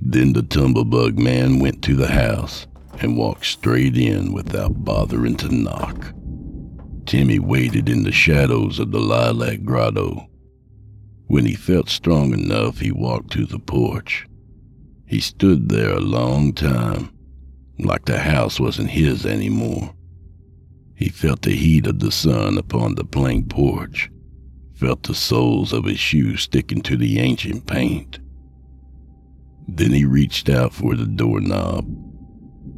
Then 0.00 0.32
the 0.32 0.42
tumblebug 0.42 1.18
man 1.18 1.58
went 1.58 1.82
to 1.82 1.94
the 1.94 2.08
house 2.08 2.66
and 2.98 3.14
walked 3.14 3.44
straight 3.44 3.98
in 3.98 4.32
without 4.32 4.82
bothering 4.82 5.36
to 5.36 5.54
knock. 5.54 6.14
Timmy 7.04 7.38
waited 7.38 7.90
in 7.90 8.04
the 8.04 8.12
shadows 8.12 8.78
of 8.78 8.92
the 8.92 9.00
lilac 9.00 9.62
grotto. 9.62 10.26
When 11.26 11.44
he 11.44 11.54
felt 11.54 11.90
strong 11.90 12.32
enough, 12.32 12.78
he 12.78 12.90
walked 12.90 13.30
to 13.32 13.44
the 13.44 13.58
porch 13.58 14.26
he 15.12 15.20
stood 15.20 15.68
there 15.68 15.92
a 15.92 16.00
long 16.00 16.54
time, 16.54 17.10
like 17.78 18.06
the 18.06 18.18
house 18.18 18.58
wasn't 18.58 18.88
his 18.88 19.26
anymore. 19.26 19.94
He 20.94 21.10
felt 21.10 21.42
the 21.42 21.54
heat 21.54 21.86
of 21.86 21.98
the 21.98 22.10
sun 22.10 22.56
upon 22.56 22.94
the 22.94 23.04
plank 23.04 23.50
porch, 23.50 24.10
felt 24.74 25.02
the 25.02 25.14
soles 25.14 25.74
of 25.74 25.84
his 25.84 25.98
shoes 25.98 26.40
sticking 26.40 26.80
to 26.82 26.96
the 26.96 27.18
ancient 27.18 27.66
paint. 27.66 28.20
Then 29.68 29.92
he 29.92 30.06
reached 30.06 30.48
out 30.48 30.72
for 30.72 30.96
the 30.96 31.04
doorknob. 31.04 31.84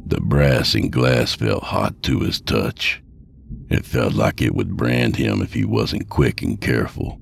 The 0.07 0.19
brass 0.19 0.75
and 0.75 0.91
glass 0.91 1.35
felt 1.35 1.63
hot 1.63 2.03
to 2.03 2.19
his 2.19 2.41
touch. 2.41 3.01
It 3.69 3.85
felt 3.85 4.13
like 4.13 4.41
it 4.41 4.53
would 4.53 4.75
brand 4.75 5.15
him 5.15 5.41
if 5.41 5.53
he 5.53 5.63
wasn't 5.63 6.09
quick 6.09 6.41
and 6.41 6.59
careful. 6.59 7.17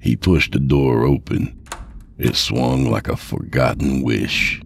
He 0.00 0.16
pushed 0.16 0.52
the 0.52 0.58
door 0.58 1.04
open 1.04 1.59
it 2.20 2.36
swung 2.36 2.84
like 2.84 3.08
a 3.08 3.16
forgotten 3.16 4.02
wish. 4.02 4.60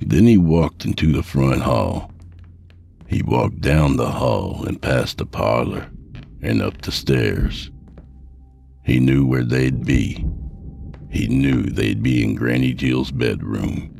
Then 0.00 0.24
he 0.24 0.38
walked 0.38 0.86
into 0.86 1.12
the 1.12 1.22
front 1.22 1.60
hall. 1.60 2.10
He 3.06 3.22
walked 3.22 3.60
down 3.60 3.96
the 3.96 4.10
hall 4.10 4.64
and 4.66 4.80
past 4.80 5.18
the 5.18 5.26
parlor 5.26 5.90
and 6.40 6.62
up 6.62 6.80
the 6.80 6.90
stairs. 6.90 7.70
He 8.82 8.98
knew 8.98 9.26
where 9.26 9.44
they'd 9.44 9.84
be. 9.84 10.24
He 11.10 11.26
knew 11.26 11.64
they'd 11.64 12.02
be 12.02 12.24
in 12.24 12.34
Granny 12.34 12.72
Jill's 12.72 13.10
bedroom. 13.10 13.98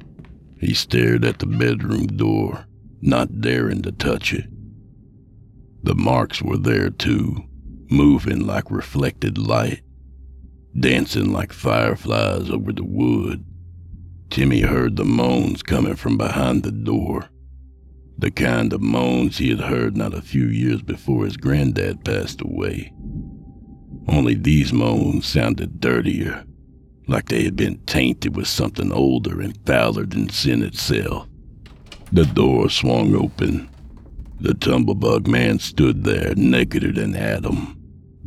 He 0.59 0.73
stared 0.73 1.27
at 1.27 1.41
the 1.41 1.47
bedroom 1.47 2.07
door, 2.07 2.65
not 3.03 3.43
daring 3.43 3.83
to 3.83 3.93
touch 3.93 4.33
it. 4.33 4.47
The 5.83 5.95
marks 5.95 6.41
were 6.41 6.57
there 6.57 6.89
too, 6.89 7.45
moving 7.91 8.47
like 8.47 8.71
reflected 8.71 9.37
light 9.37 9.83
dancing 10.81 11.33
like 11.33 11.53
fireflies 11.53 12.51
over 12.51 12.73
the 12.73 12.85
wood. 12.85 13.45
Timmy 14.31 14.61
heard 14.61 14.97
the 14.97 15.05
moans 15.05 15.63
coming 15.63 15.97
from 15.97 16.17
behind 16.17 16.63
the 16.63 16.73
door. 16.73 17.29
The 18.19 18.31
kind 18.31 18.73
of 18.73 18.81
moans 18.81 19.39
he 19.39 19.51
had 19.51 19.61
heard 19.61 19.97
not 19.97 20.15
a 20.15 20.23
few 20.23 20.47
years 20.47 20.83
before 20.83 21.25
his 21.25 21.37
granddad 21.37 22.05
passed 22.05 22.41
away. 22.41 22.93
Only 24.09 24.35
these 24.35 24.73
moans 24.73 25.27
sounded 25.27 25.81
dirtier, 25.81 26.45
like 27.07 27.29
they 27.29 27.45
had 27.45 27.57
been 27.57 27.79
tainted 27.85 28.37
with 28.37 28.49
something 28.49 28.93
older 28.93 29.41
and 29.41 29.59
fouler 29.67 30.05
than 30.05 30.29
sin 30.29 30.63
itself. 30.63 31.29
The 32.13 32.25
door 32.25 32.71
swung 32.71 33.15
open. 33.15 33.69
The 34.41 34.55
tumblebug 34.55 35.27
man 35.27 35.59
stood 35.59 36.05
there, 36.05 36.35
nakeder 36.35 36.95
than 36.95 37.15
Adam. 37.15 37.78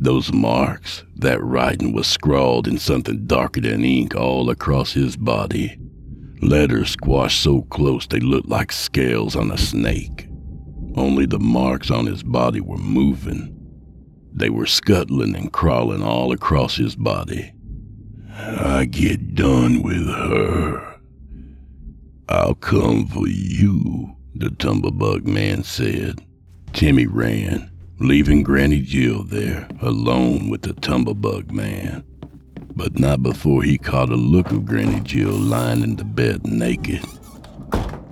Those 0.02 0.32
marks, 0.32 1.04
that 1.14 1.40
writing 1.40 1.92
was 1.92 2.08
scrawled 2.08 2.66
in 2.66 2.76
something 2.76 3.24
darker 3.24 3.60
than 3.60 3.84
ink 3.84 4.16
all 4.16 4.50
across 4.50 4.92
his 4.92 5.16
body. 5.16 5.78
Letters 6.40 6.90
squashed 6.90 7.40
so 7.40 7.62
close 7.62 8.08
they 8.08 8.18
looked 8.18 8.48
like 8.48 8.72
scales 8.72 9.36
on 9.36 9.52
a 9.52 9.56
snake. 9.56 10.26
Only 10.96 11.24
the 11.26 11.38
marks 11.38 11.88
on 11.88 12.06
his 12.06 12.24
body 12.24 12.60
were 12.60 12.78
moving. 12.78 13.56
They 14.32 14.50
were 14.50 14.66
scuttling 14.66 15.36
and 15.36 15.52
crawling 15.52 16.02
all 16.02 16.32
across 16.32 16.74
his 16.74 16.96
body. 16.96 17.52
I 18.34 18.86
get 18.86 19.36
done 19.36 19.84
with 19.84 20.08
her. 20.08 20.98
I'll 22.28 22.56
come 22.56 23.06
for 23.06 23.28
you, 23.28 24.16
the 24.34 24.48
tumblebug 24.48 25.26
man 25.26 25.62
said. 25.62 26.26
Timmy 26.72 27.06
ran, 27.06 27.70
leaving 28.02 28.42
Granny 28.42 28.82
Jill 28.82 29.22
there, 29.24 29.68
alone 29.80 30.48
with 30.48 30.62
the 30.62 30.74
tumblebug 30.74 31.50
man 31.50 32.04
but 32.74 32.98
not 32.98 33.22
before 33.22 33.62
he 33.62 33.78
caught 33.78 34.10
a 34.10 34.16
look 34.16 34.50
of 34.50 34.64
Granny 34.64 35.00
Jill 35.00 35.32
lying 35.32 35.82
in 35.82 35.96
the 35.96 36.04
bed 36.04 36.46
naked. 36.46 37.04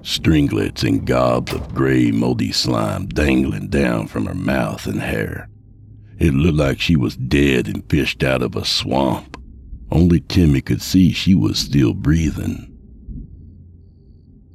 Stringlets 0.02 0.82
and 0.82 1.06
gobs 1.06 1.52
of 1.52 1.74
gray, 1.74 2.10
moldy 2.10 2.52
slime 2.52 3.06
dangling 3.06 3.68
down 3.68 4.06
from 4.06 4.26
her 4.26 4.34
mouth 4.34 4.86
and 4.86 5.00
hair. 5.00 5.48
It 6.18 6.34
looked 6.34 6.58
like 6.58 6.80
she 6.80 6.96
was 6.96 7.16
dead 7.16 7.66
and 7.66 7.88
fished 7.88 8.22
out 8.22 8.42
of 8.42 8.56
a 8.56 8.64
swamp. 8.64 9.36
Only 9.90 10.20
Timmy 10.20 10.60
could 10.60 10.82
see 10.82 11.12
she 11.12 11.34
was 11.34 11.58
still 11.58 11.94
breathing. 11.94 12.69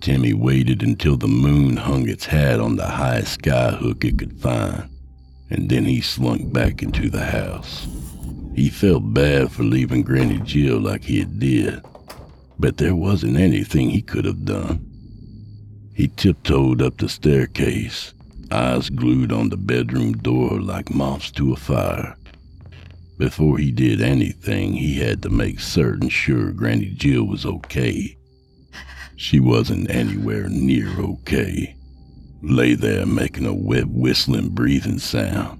Timmy 0.00 0.32
waited 0.32 0.82
until 0.82 1.16
the 1.16 1.26
moon 1.26 1.76
hung 1.76 2.08
its 2.08 2.26
hat 2.26 2.60
on 2.60 2.76
the 2.76 2.86
highest 2.86 3.42
skyhook 3.42 4.04
it 4.04 4.18
could 4.18 4.40
find, 4.40 4.88
and 5.50 5.68
then 5.68 5.84
he 5.84 6.00
slunk 6.00 6.52
back 6.52 6.82
into 6.82 7.10
the 7.10 7.24
house. 7.24 7.88
He 8.54 8.70
felt 8.70 9.12
bad 9.12 9.50
for 9.50 9.64
leaving 9.64 10.02
Granny 10.02 10.38
Jill 10.38 10.78
like 10.78 11.04
he 11.04 11.18
had 11.18 11.40
did, 11.40 11.80
but 12.58 12.76
there 12.76 12.94
wasn't 12.94 13.36
anything 13.36 13.90
he 13.90 14.00
could 14.02 14.24
have 14.24 14.44
done. 14.44 14.84
He 15.94 16.06
tiptoed 16.08 16.80
up 16.80 16.98
the 16.98 17.08
staircase, 17.08 18.14
eyes 18.52 18.90
glued 18.90 19.32
on 19.32 19.48
the 19.48 19.56
bedroom 19.56 20.12
door 20.12 20.60
like 20.60 20.94
moths 20.94 21.32
to 21.32 21.52
a 21.52 21.56
fire. 21.56 22.16
Before 23.18 23.58
he 23.58 23.72
did 23.72 24.00
anything, 24.00 24.74
he 24.74 24.94
had 24.94 25.22
to 25.22 25.28
make 25.28 25.58
certain 25.58 26.08
sure 26.08 26.52
Granny 26.52 26.90
Jill 26.90 27.24
was 27.24 27.44
okay 27.44 28.17
she 29.18 29.40
wasn't 29.40 29.90
anywhere 29.90 30.48
near 30.48 30.88
okay. 31.00 31.74
Lay 32.40 32.74
there 32.74 33.04
making 33.04 33.46
a 33.46 33.52
wet 33.52 33.88
whistling 33.88 34.50
breathing 34.50 35.00
sound, 35.00 35.58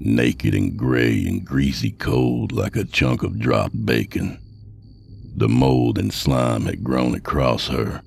naked 0.00 0.52
and 0.52 0.76
gray 0.76 1.24
and 1.24 1.44
greasy 1.46 1.92
cold 1.92 2.50
like 2.50 2.74
a 2.74 2.84
chunk 2.84 3.22
of 3.22 3.38
dropped 3.38 3.86
bacon. 3.86 4.36
The 5.36 5.48
mold 5.48 5.96
and 5.96 6.12
slime 6.12 6.62
had 6.62 6.82
grown 6.82 7.14
across 7.14 7.68
her, 7.68 8.02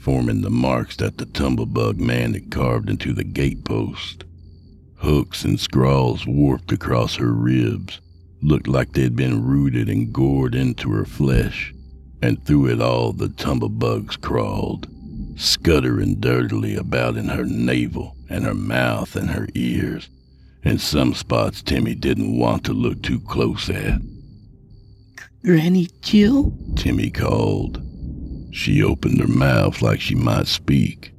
forming 0.00 0.40
the 0.40 0.50
marks 0.50 0.96
that 0.96 1.18
the 1.18 1.26
tumblebug 1.26 1.98
man 1.98 2.34
had 2.34 2.50
carved 2.50 2.90
into 2.90 3.12
the 3.12 3.24
gatepost. 3.24 4.24
Hooks 4.96 5.44
and 5.44 5.58
scrawls 5.60 6.26
warped 6.26 6.72
across 6.72 7.14
her 7.14 7.32
ribs, 7.32 8.00
looked 8.42 8.66
like 8.66 8.92
they'd 8.92 9.14
been 9.14 9.44
rooted 9.44 9.88
and 9.88 10.12
gored 10.12 10.56
into 10.56 10.90
her 10.90 11.04
flesh 11.04 11.72
and 12.22 12.42
through 12.44 12.68
it 12.68 12.80
all 12.80 13.12
the 13.12 13.28
tumblebugs 13.28 14.18
crawled, 14.20 14.86
scuttering 15.36 16.14
dirtily 16.20 16.76
about 16.76 17.16
in 17.16 17.28
her 17.28 17.44
navel 17.44 18.16
and 18.30 18.44
her 18.44 18.54
mouth 18.54 19.16
and 19.16 19.30
her 19.30 19.48
ears, 19.54 20.08
in 20.62 20.78
some 20.78 21.12
spots 21.12 21.60
Timmy 21.60 21.96
didn't 21.96 22.38
want 22.38 22.64
to 22.64 22.72
look 22.72 23.02
too 23.02 23.18
close 23.20 23.68
at. 23.68 24.00
Granny 25.44 25.88
Jill? 26.00 26.54
Timmy 26.76 27.10
called. 27.10 27.82
She 28.52 28.82
opened 28.82 29.18
her 29.18 29.26
mouth 29.26 29.82
like 29.82 30.00
she 30.00 30.14
might 30.14 30.46
speak, 30.46 31.12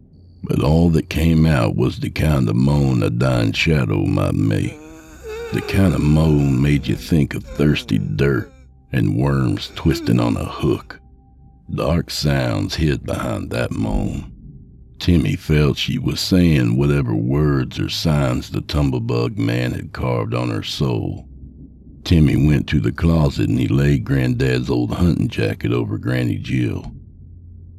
but 0.43 0.63
all 0.63 0.89
that 0.91 1.09
came 1.09 1.45
out 1.45 1.75
was 1.75 1.99
the 1.99 2.09
kind 2.09 2.47
of 2.47 2.55
moan 2.55 3.03
a 3.03 3.09
dying 3.09 3.51
shadow 3.51 4.05
might 4.05 4.35
make. 4.35 4.79
The 5.51 5.61
kind 5.67 5.93
of 5.93 6.01
moan 6.01 6.61
made 6.61 6.87
you 6.87 6.95
think 6.95 7.33
of 7.33 7.43
thirsty 7.43 7.97
dirt 7.97 8.52
and 8.93 9.17
worms 9.17 9.71
twisting 9.75 10.19
on 10.19 10.37
a 10.37 10.45
hook. 10.45 10.99
Dark 11.73 12.11
sounds 12.11 12.75
hid 12.75 13.03
behind 13.03 13.49
that 13.49 13.71
moan. 13.71 14.29
Timmy 14.99 15.35
felt 15.35 15.77
she 15.77 15.97
was 15.97 16.21
saying 16.21 16.77
whatever 16.77 17.15
words 17.15 17.79
or 17.79 17.89
signs 17.89 18.51
the 18.51 18.61
tumblebug 18.61 19.37
man 19.37 19.73
had 19.73 19.91
carved 19.91 20.33
on 20.33 20.49
her 20.49 20.63
soul. 20.63 21.27
Timmy 22.03 22.35
went 22.35 22.67
to 22.67 22.79
the 22.79 22.91
closet 22.91 23.49
and 23.49 23.59
he 23.59 23.67
laid 23.67 24.05
Granddad's 24.05 24.69
old 24.69 24.93
hunting 24.93 25.27
jacket 25.27 25.73
over 25.73 25.97
Granny 25.97 26.37
Jill. 26.37 26.93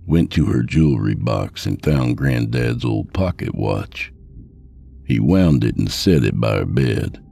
Went 0.07 0.31
to 0.33 0.46
her 0.46 0.62
jewelry 0.62 1.14
box 1.14 1.64
and 1.64 1.83
found 1.83 2.18
Granddad's 2.18 2.85
old 2.85 3.14
pocket 3.14 3.55
watch. 3.55 4.12
He 5.07 5.20
wound 5.20 5.64
it 5.64 5.77
and 5.77 5.90
set 5.90 6.24
it 6.24 6.40
by 6.40 6.57
her 6.57 6.66
bed 6.66 7.24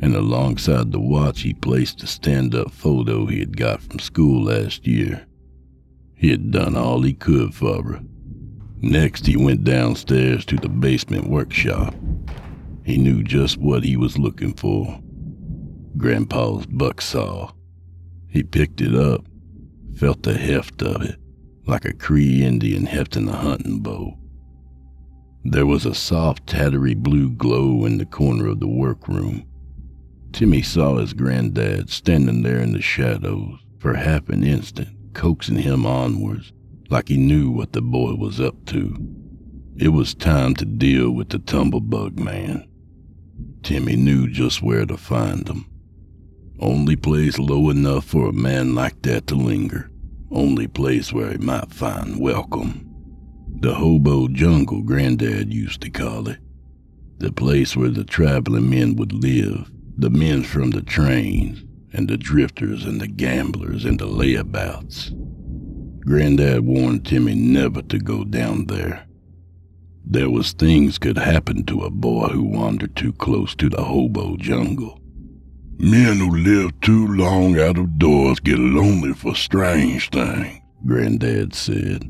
and 0.00 0.14
alongside 0.14 0.92
the 0.92 1.00
watch 1.00 1.42
he 1.42 1.52
placed 1.52 2.02
a 2.02 2.06
stand 2.06 2.54
up 2.54 2.70
photo 2.70 3.26
he 3.26 3.38
had 3.38 3.56
got 3.56 3.82
from 3.82 3.98
school 3.98 4.44
last 4.44 4.86
year. 4.86 5.26
He 6.14 6.30
had 6.30 6.50
done 6.50 6.76
all 6.76 7.02
he 7.02 7.12
could 7.12 7.54
for 7.54 7.82
her. 7.82 8.00
Next, 8.82 9.26
he 9.26 9.36
went 9.36 9.64
downstairs 9.64 10.44
to 10.46 10.56
the 10.56 10.68
basement 10.68 11.28
workshop. 11.28 11.94
He 12.84 12.96
knew 12.96 13.22
just 13.22 13.58
what 13.58 13.84
he 13.84 13.96
was 13.96 14.18
looking 14.18 14.54
for 14.54 15.00
Grandpa's 15.96 16.66
buck 16.66 17.00
saw. 17.02 17.50
He 18.28 18.42
picked 18.42 18.80
it 18.80 18.94
up, 18.94 19.26
felt 19.96 20.22
the 20.22 20.34
heft 20.34 20.82
of 20.82 21.02
it, 21.02 21.16
like 21.66 21.84
a 21.84 21.92
Cree 21.92 22.42
Indian 22.42 22.86
hefting 22.86 23.28
a 23.28 23.36
hunting 23.36 23.80
bow. 23.80 24.16
There 25.44 25.66
was 25.66 25.84
a 25.84 25.94
soft, 25.94 26.46
tattery 26.46 26.94
blue 26.94 27.30
glow 27.30 27.84
in 27.84 27.98
the 27.98 28.06
corner 28.06 28.46
of 28.46 28.60
the 28.60 28.68
workroom. 28.68 29.44
Timmy 30.32 30.62
saw 30.62 30.96
his 30.96 31.12
granddad 31.12 31.90
standing 31.90 32.42
there 32.42 32.60
in 32.60 32.72
the 32.72 32.80
shadows 32.80 33.58
for 33.78 33.94
half 33.94 34.28
an 34.28 34.44
instant, 34.44 34.88
coaxing 35.14 35.58
him 35.58 35.84
onwards, 35.84 36.52
like 36.88 37.08
he 37.08 37.16
knew 37.16 37.50
what 37.50 37.72
the 37.72 37.82
boy 37.82 38.14
was 38.14 38.40
up 38.40 38.64
to. 38.66 38.96
It 39.76 39.88
was 39.88 40.14
time 40.14 40.54
to 40.56 40.64
deal 40.64 41.10
with 41.10 41.30
the 41.30 41.38
tumblebug 41.38 42.18
man. 42.18 42.68
Timmy 43.62 43.96
knew 43.96 44.28
just 44.28 44.62
where 44.62 44.86
to 44.86 44.96
find 44.96 45.48
him. 45.48 45.66
Only 46.58 46.96
place 46.96 47.38
low 47.38 47.70
enough 47.70 48.04
for 48.04 48.28
a 48.28 48.32
man 48.32 48.74
like 48.74 49.00
that 49.02 49.26
to 49.28 49.34
linger. 49.34 49.90
Only 50.30 50.66
place 50.66 51.12
where 51.12 51.32
he 51.32 51.38
might 51.38 51.72
find 51.72 52.20
welcome. 52.20 52.86
The 53.60 53.74
hobo 53.74 54.28
jungle, 54.28 54.82
Granddad 54.82 55.52
used 55.52 55.80
to 55.82 55.90
call 55.90 56.28
it. 56.28 56.38
The 57.18 57.32
place 57.32 57.76
where 57.76 57.90
the 57.90 58.04
traveling 58.04 58.70
men 58.70 58.96
would 58.96 59.12
live, 59.12 59.70
the 60.00 60.10
men 60.10 60.42
from 60.42 60.70
the 60.70 60.80
trains, 60.80 61.62
and 61.92 62.08
the 62.08 62.16
drifters 62.16 62.84
and 62.84 63.00
the 63.02 63.06
gamblers 63.06 63.84
and 63.84 63.98
the 63.98 64.06
layabouts. 64.06 65.10
Granddad 66.00 66.64
warned 66.64 67.04
Timmy 67.04 67.34
never 67.34 67.82
to 67.82 67.98
go 67.98 68.24
down 68.24 68.64
there. 68.66 69.06
There 70.06 70.30
was 70.30 70.52
things 70.52 70.96
could 70.96 71.18
happen 71.18 71.66
to 71.66 71.82
a 71.82 71.90
boy 71.90 72.28
who 72.28 72.44
wandered 72.44 72.96
too 72.96 73.12
close 73.12 73.54
to 73.56 73.68
the 73.68 73.84
hobo 73.84 74.36
jungle. 74.38 74.98
Men 75.78 76.16
who 76.16 76.34
live 76.34 76.80
too 76.80 77.06
long 77.08 77.60
out 77.60 77.76
of 77.76 77.98
doors 77.98 78.40
get 78.40 78.58
lonely 78.58 79.12
for 79.12 79.34
strange 79.34 80.08
things, 80.08 80.60
Granddad 80.86 81.54
said. 81.54 82.08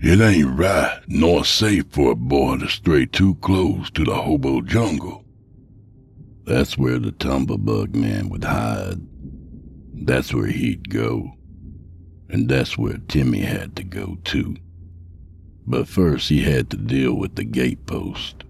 It 0.00 0.20
ain't 0.20 0.58
right 0.58 1.00
nor 1.08 1.44
safe 1.44 1.84
for 1.90 2.12
a 2.12 2.16
boy 2.16 2.58
to 2.58 2.68
stray 2.68 3.04
too 3.04 3.34
close 3.36 3.90
to 3.90 4.04
the 4.04 4.14
hobo 4.14 4.62
jungle. 4.62 5.25
That's 6.46 6.78
where 6.78 7.00
the 7.00 7.10
tumblebug 7.10 7.96
man 7.96 8.28
would 8.28 8.44
hide. 8.44 9.00
That's 9.92 10.32
where 10.32 10.46
he'd 10.46 10.88
go. 10.90 11.32
And 12.28 12.48
that's 12.48 12.78
where 12.78 12.98
Timmy 13.08 13.40
had 13.40 13.74
to 13.76 13.82
go 13.82 14.18
too. 14.22 14.56
But 15.66 15.88
first 15.88 16.28
he 16.28 16.42
had 16.42 16.70
to 16.70 16.76
deal 16.76 17.14
with 17.14 17.34
the 17.34 17.44
gatepost. 17.44 18.44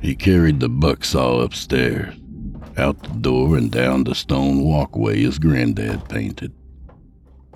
He 0.00 0.16
carried 0.16 0.58
the 0.58 0.68
bucksaw 0.68 1.40
upstairs, 1.40 2.16
out 2.76 3.00
the 3.04 3.10
door 3.10 3.56
and 3.56 3.70
down 3.70 4.02
the 4.02 4.16
stone 4.16 4.64
walkway 4.64 5.22
his 5.22 5.38
granddad 5.38 6.08
painted. 6.08 6.52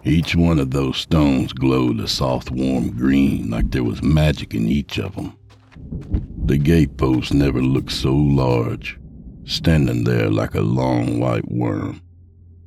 Each 0.05 0.37
one 0.37 0.61
of 0.61 0.71
those 0.71 0.99
stones 0.99 1.53
glowed 1.53 1.99
a 1.99 2.07
soft, 2.07 2.53
warm 2.53 2.97
green 2.97 3.51
like 3.51 3.73
there 3.73 3.85
was 3.85 4.03
magic 4.05 4.55
in 4.55 4.69
each 4.69 4.99
of 4.99 5.17
them. 5.17 5.37
The 6.45 6.59
gatepost 6.59 7.35
never 7.35 7.61
looked 7.61 7.93
so 7.93 8.15
large, 8.15 8.99
standing 9.45 10.05
there 10.05 10.31
like 10.31 10.55
a 10.55 10.61
long 10.61 11.19
white 11.19 11.51
worm. 11.51 12.01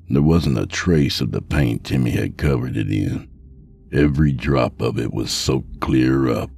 There 0.09 0.21
wasn't 0.21 0.59
a 0.59 0.67
trace 0.67 1.21
of 1.21 1.31
the 1.31 1.41
paint 1.41 1.83
Timmy 1.83 2.11
had 2.11 2.38
covered 2.38 2.77
it 2.77 2.91
in. 2.91 3.27
Every 3.91 4.31
drop 4.31 4.81
of 4.81 4.99
it 4.99 5.13
was 5.13 5.31
soaked 5.31 5.79
clear 5.79 6.29
up. 6.29 6.51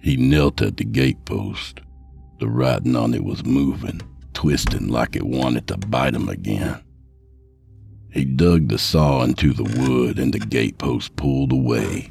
He 0.00 0.16
knelt 0.16 0.62
at 0.62 0.76
the 0.76 0.84
gatepost. 0.84 1.80
The 2.38 2.48
writing 2.48 2.96
on 2.96 3.14
it 3.14 3.24
was 3.24 3.44
moving, 3.44 4.00
twisting 4.32 4.88
like 4.88 5.16
it 5.16 5.26
wanted 5.26 5.66
to 5.68 5.76
bite 5.76 6.14
him 6.14 6.28
again. 6.28 6.82
He 8.10 8.24
dug 8.24 8.68
the 8.68 8.78
saw 8.78 9.22
into 9.24 9.52
the 9.52 9.64
wood 9.64 10.18
and 10.18 10.32
the 10.32 10.38
gatepost 10.38 11.16
pulled 11.16 11.52
away. 11.52 12.10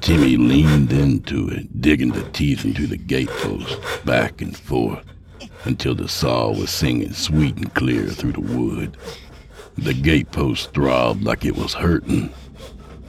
Timmy 0.00 0.36
leaned 0.36 0.92
into 0.92 1.48
it, 1.48 1.82
digging 1.82 2.12
the 2.12 2.22
teeth 2.30 2.64
into 2.64 2.86
the 2.86 2.96
gatepost, 2.96 4.04
back 4.04 4.40
and 4.40 4.56
forth, 4.56 5.04
until 5.64 5.94
the 5.94 6.08
saw 6.08 6.50
was 6.50 6.70
singing 6.70 7.12
sweet 7.12 7.56
and 7.56 7.74
clear 7.74 8.06
through 8.06 8.32
the 8.32 8.40
wood. 8.40 8.96
The 9.76 9.94
gatepost 9.94 10.72
throbbed 10.72 11.22
like 11.22 11.44
it 11.44 11.56
was 11.56 11.74
hurting. 11.74 12.32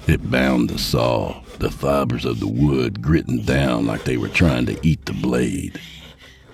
It 0.07 0.29
bound 0.29 0.69
the 0.69 0.77
saw, 0.77 1.41
the 1.59 1.69
fibers 1.69 2.25
of 2.25 2.39
the 2.39 2.47
wood 2.47 3.01
gritting 3.01 3.43
down 3.43 3.85
like 3.85 4.03
they 4.03 4.17
were 4.17 4.29
trying 4.29 4.65
to 4.67 4.79
eat 4.87 5.05
the 5.05 5.13
blade. 5.13 5.79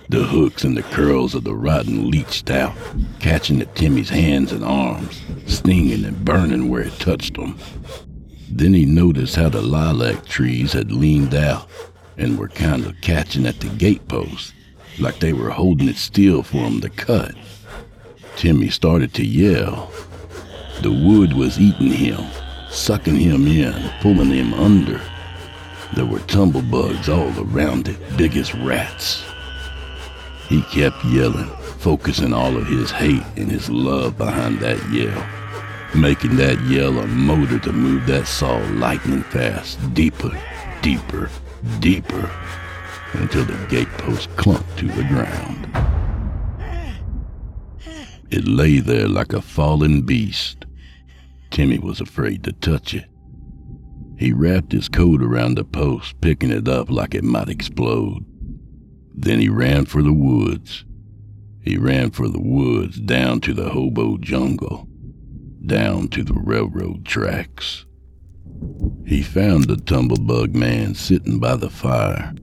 The 0.08 0.22
hooks 0.22 0.62
and 0.62 0.76
the 0.76 0.82
curls 0.82 1.34
of 1.34 1.44
the 1.44 1.54
rotten 1.54 2.10
leached 2.10 2.48
out, 2.50 2.74
catching 3.18 3.60
at 3.60 3.74
Timmy's 3.74 4.08
hands 4.08 4.52
and 4.52 4.64
arms, 4.64 5.20
stinging 5.46 6.04
and 6.04 6.24
burning 6.24 6.68
where 6.68 6.82
it 6.82 6.98
touched 7.00 7.34
them. 7.34 7.58
Then 8.48 8.72
he 8.72 8.86
noticed 8.86 9.34
how 9.34 9.48
the 9.48 9.62
lilac 9.62 10.24
trees 10.24 10.72
had 10.72 10.92
leaned 10.92 11.34
out 11.34 11.68
and 12.16 12.38
were 12.38 12.48
kind 12.48 12.86
of 12.86 13.00
catching 13.00 13.46
at 13.46 13.60
the 13.60 13.66
gatepost, 13.66 14.52
like 14.98 15.18
they 15.18 15.32
were 15.32 15.50
holding 15.50 15.88
it 15.88 15.96
still 15.96 16.42
for 16.42 16.58
him 16.58 16.80
to 16.80 16.88
cut. 16.88 17.34
Timmy 18.36 18.68
started 18.68 19.14
to 19.14 19.24
yell. 19.24 19.90
The 20.82 20.92
wood 20.92 21.32
was 21.32 21.58
eating 21.58 21.92
him, 21.92 22.24
sucking 22.70 23.16
him 23.16 23.46
in, 23.46 23.90
pulling 24.00 24.30
him 24.30 24.52
under. 24.54 25.00
There 25.94 26.06
were 26.06 26.18
tumblebugs 26.20 27.08
all 27.08 27.32
around 27.40 27.88
it, 27.88 27.96
big 28.16 28.36
as 28.36 28.54
rats. 28.54 29.24
He 30.48 30.62
kept 30.62 31.04
yelling, 31.04 31.48
focusing 31.78 32.32
all 32.32 32.56
of 32.56 32.66
his 32.66 32.90
hate 32.90 33.24
and 33.36 33.50
his 33.50 33.70
love 33.70 34.18
behind 34.18 34.60
that 34.60 34.78
yell, 34.90 35.26
making 35.94 36.36
that 36.36 36.60
yell 36.62 36.98
a 36.98 37.06
motor 37.06 37.58
to 37.60 37.72
move 37.72 38.06
that 38.06 38.26
saw 38.26 38.58
lightning 38.74 39.22
fast, 39.24 39.78
deeper, 39.94 40.38
deeper, 40.82 41.30
deeper, 41.80 42.30
until 43.12 43.44
the 43.44 43.66
gatepost 43.68 44.34
clumped 44.36 44.78
to 44.78 44.88
the 44.88 45.04
ground. 45.04 45.66
It 48.30 48.46
lay 48.46 48.80
there 48.80 49.08
like 49.08 49.32
a 49.32 49.40
fallen 49.40 50.02
beast. 50.02 50.66
Timmy 51.50 51.78
was 51.78 52.00
afraid 52.00 52.42
to 52.44 52.52
touch 52.52 52.94
it. 52.94 53.06
He 54.18 54.32
wrapped 54.32 54.72
his 54.72 54.88
coat 54.88 55.22
around 55.22 55.56
the 55.56 55.64
post, 55.64 56.20
picking 56.20 56.50
it 56.50 56.66
up 56.68 56.90
like 56.90 57.14
it 57.14 57.22
might 57.22 57.48
explode. 57.48 58.24
Then 59.14 59.40
he 59.40 59.48
ran 59.48 59.84
for 59.84 60.02
the 60.02 60.12
woods. 60.12 60.84
He 61.62 61.76
ran 61.76 62.10
for 62.10 62.28
the 62.28 62.40
woods 62.40 63.00
down 63.00 63.40
to 63.42 63.54
the 63.54 63.70
hobo 63.70 64.18
jungle, 64.18 64.88
down 65.64 66.08
to 66.08 66.22
the 66.22 66.34
railroad 66.34 67.04
tracks. 67.04 67.86
He 69.06 69.22
found 69.22 69.64
the 69.64 69.76
tumblebug 69.76 70.54
man 70.54 70.94
sitting 70.94 71.38
by 71.38 71.56
the 71.56 71.70
fire. 71.70 72.34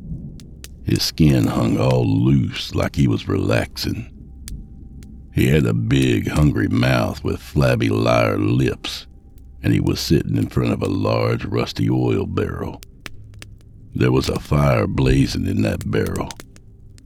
His 0.83 1.01
skin 1.01 1.45
hung 1.47 1.77
all 1.77 2.05
loose 2.05 2.75
like 2.75 2.95
he 2.95 3.07
was 3.07 3.27
relaxing. 3.27 4.09
He 5.33 5.47
had 5.47 5.65
a 5.65 5.73
big, 5.73 6.27
hungry 6.27 6.67
mouth 6.67 7.23
with 7.23 7.41
flabby 7.41 7.89
lyre 7.89 8.37
lips, 8.37 9.07
and 9.63 9.73
he 9.73 9.79
was 9.79 9.99
sitting 9.99 10.37
in 10.37 10.49
front 10.49 10.73
of 10.73 10.83
a 10.83 10.89
large, 10.89 11.45
rusty 11.45 11.89
oil 11.89 12.25
barrel. 12.25 12.81
There 13.95 14.11
was 14.11 14.29
a 14.29 14.39
fire 14.39 14.85
blazing 14.85 15.47
in 15.47 15.61
that 15.61 15.89
barrel, 15.89 16.29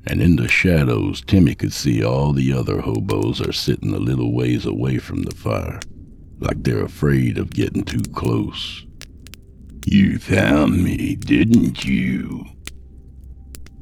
and 0.05 0.21
in 0.21 0.37
the 0.37 0.47
shadows, 0.47 1.21
Timmy 1.21 1.53
could 1.53 1.73
see 1.73 2.03
all 2.03 2.33
the 2.33 2.51
other 2.51 2.81
hobos 2.81 3.39
are 3.41 3.53
sitting 3.53 3.93
a 3.93 3.99
little 3.99 4.33
ways 4.33 4.65
away 4.65 4.97
from 4.97 5.23
the 5.23 5.35
fire, 5.35 5.79
like 6.39 6.63
they're 6.63 6.83
afraid 6.83 7.37
of 7.37 7.51
getting 7.51 7.83
too 7.83 8.03
close. 8.13 8.85
You 9.85 10.17
found 10.19 10.83
me, 10.83 11.15
didn't 11.15 11.85
you? 11.85 12.45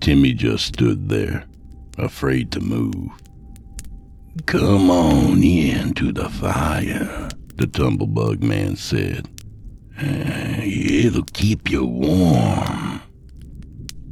Timmy 0.05 0.33
just 0.33 0.67
stood 0.67 1.09
there, 1.09 1.45
afraid 1.97 2.51
to 2.51 2.59
move. 2.59 3.09
Come 4.45 4.91
on 4.91 5.41
in 5.41 5.95
to 5.95 6.11
the 6.11 6.29
fire, 6.29 7.27
the 7.55 7.65
tumblebug 7.65 8.43
man 8.43 8.75
said. 8.75 9.27
It'll 9.97 11.23
keep 11.33 11.71
you 11.71 11.85
warm. 11.85 13.01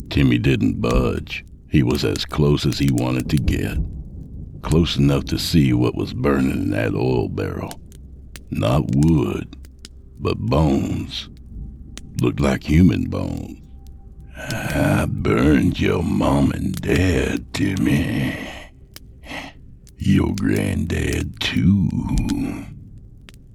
Timmy 0.10 0.40
didn't 0.40 0.82
budge. 0.82 1.46
He 1.70 1.84
was 1.84 2.04
as 2.04 2.26
close 2.26 2.66
as 2.66 2.80
he 2.80 2.90
wanted 2.92 3.30
to 3.30 3.38
get. 3.38 3.78
Close 4.64 4.98
enough 4.98 5.26
to 5.26 5.38
see 5.38 5.74
what 5.74 5.94
was 5.94 6.16
burning 6.16 6.54
in 6.54 6.70
that 6.72 6.96
oil 6.96 7.30
barrel. 7.30 7.80
Not 8.50 8.84
wood, 8.96 9.56
but 10.18 10.39
bones. 10.39 11.30
Looked 12.20 12.39
like 12.39 12.64
human 12.64 13.12
bones. 13.12 13.62
I 14.36 15.06
burned 15.08 15.80
your 15.80 16.04
mom 16.04 16.52
and 16.52 16.76
dad, 16.76 17.54
Timmy. 17.54 18.36
Your 19.98 20.34
granddad, 20.36 21.40
too. 21.40 21.90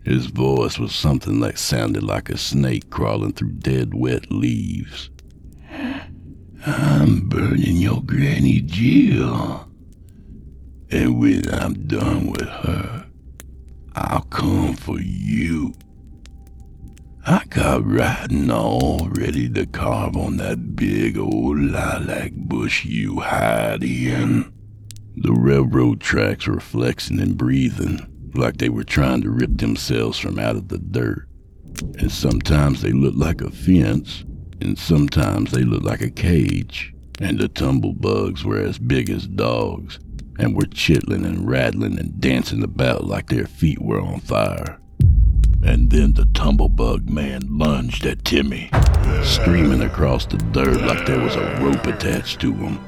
His 0.04 0.26
voice 0.26 0.78
was 0.78 0.94
something 0.94 1.40
that 1.40 1.58
sounded 1.58 2.02
like 2.02 2.30
a 2.30 2.38
snake 2.38 2.90
crawling 2.90 3.32
through 3.32 3.52
dead, 3.52 3.92
wet 3.92 4.30
leaves. 4.30 5.10
I'm 6.66 7.28
burning 7.28 7.76
your 7.76 8.02
Granny 8.02 8.60
Jill. 8.60 9.68
And 10.90 11.20
when 11.20 11.52
I'm 11.52 11.86
done 11.86 12.30
with 12.30 12.48
her, 12.48 13.06
I'll 13.94 14.22
come 14.22 14.74
for 14.74 14.98
you. 15.00 15.74
I 17.26 17.44
got 17.50 17.86
riding 17.86 18.50
all 18.50 19.08
ready 19.10 19.48
to 19.50 19.66
carve 19.66 20.16
on 20.16 20.38
that 20.38 20.76
big 20.76 21.18
old 21.18 21.58
lilac 21.58 22.32
bush 22.32 22.84
you 22.84 23.20
hide 23.20 23.82
in. 23.82 24.52
The 25.16 25.32
railroad 25.32 26.00
tracks 26.00 26.46
were 26.46 26.60
flexing 26.60 27.20
and 27.20 27.36
breathing 27.36 28.30
like 28.34 28.58
they 28.58 28.68
were 28.68 28.84
trying 28.84 29.22
to 29.22 29.30
rip 29.30 29.58
themselves 29.58 30.18
from 30.18 30.38
out 30.38 30.56
of 30.56 30.68
the 30.68 30.78
dirt. 30.78 31.28
And 31.98 32.10
sometimes 32.10 32.82
they 32.82 32.92
looked 32.92 33.18
like 33.18 33.40
a 33.40 33.50
fence, 33.50 34.24
and 34.60 34.78
sometimes 34.78 35.50
they 35.50 35.62
looked 35.62 35.84
like 35.84 36.00
a 36.00 36.10
cage. 36.10 36.94
And 37.20 37.38
the 37.38 37.48
tumblebugs 37.48 38.44
were 38.44 38.58
as 38.58 38.78
big 38.78 39.10
as 39.10 39.26
dogs, 39.26 39.98
and 40.38 40.56
were 40.56 40.66
chittling 40.66 41.24
and 41.24 41.48
rattling 41.48 41.98
and 41.98 42.20
dancing 42.20 42.62
about 42.62 43.04
like 43.04 43.28
their 43.28 43.46
feet 43.46 43.82
were 43.82 44.00
on 44.00 44.20
fire. 44.20 44.80
And 45.62 45.90
then 45.90 46.12
the 46.12 46.24
tumblebug 46.24 47.08
man 47.08 47.42
lunged 47.58 48.06
at 48.06 48.24
Timmy, 48.24 48.70
screaming 49.22 49.82
across 49.82 50.24
the 50.24 50.36
dirt 50.36 50.80
like 50.82 51.06
there 51.06 51.20
was 51.20 51.34
a 51.36 51.60
rope 51.60 51.86
attached 51.86 52.40
to 52.40 52.52
him, 52.52 52.78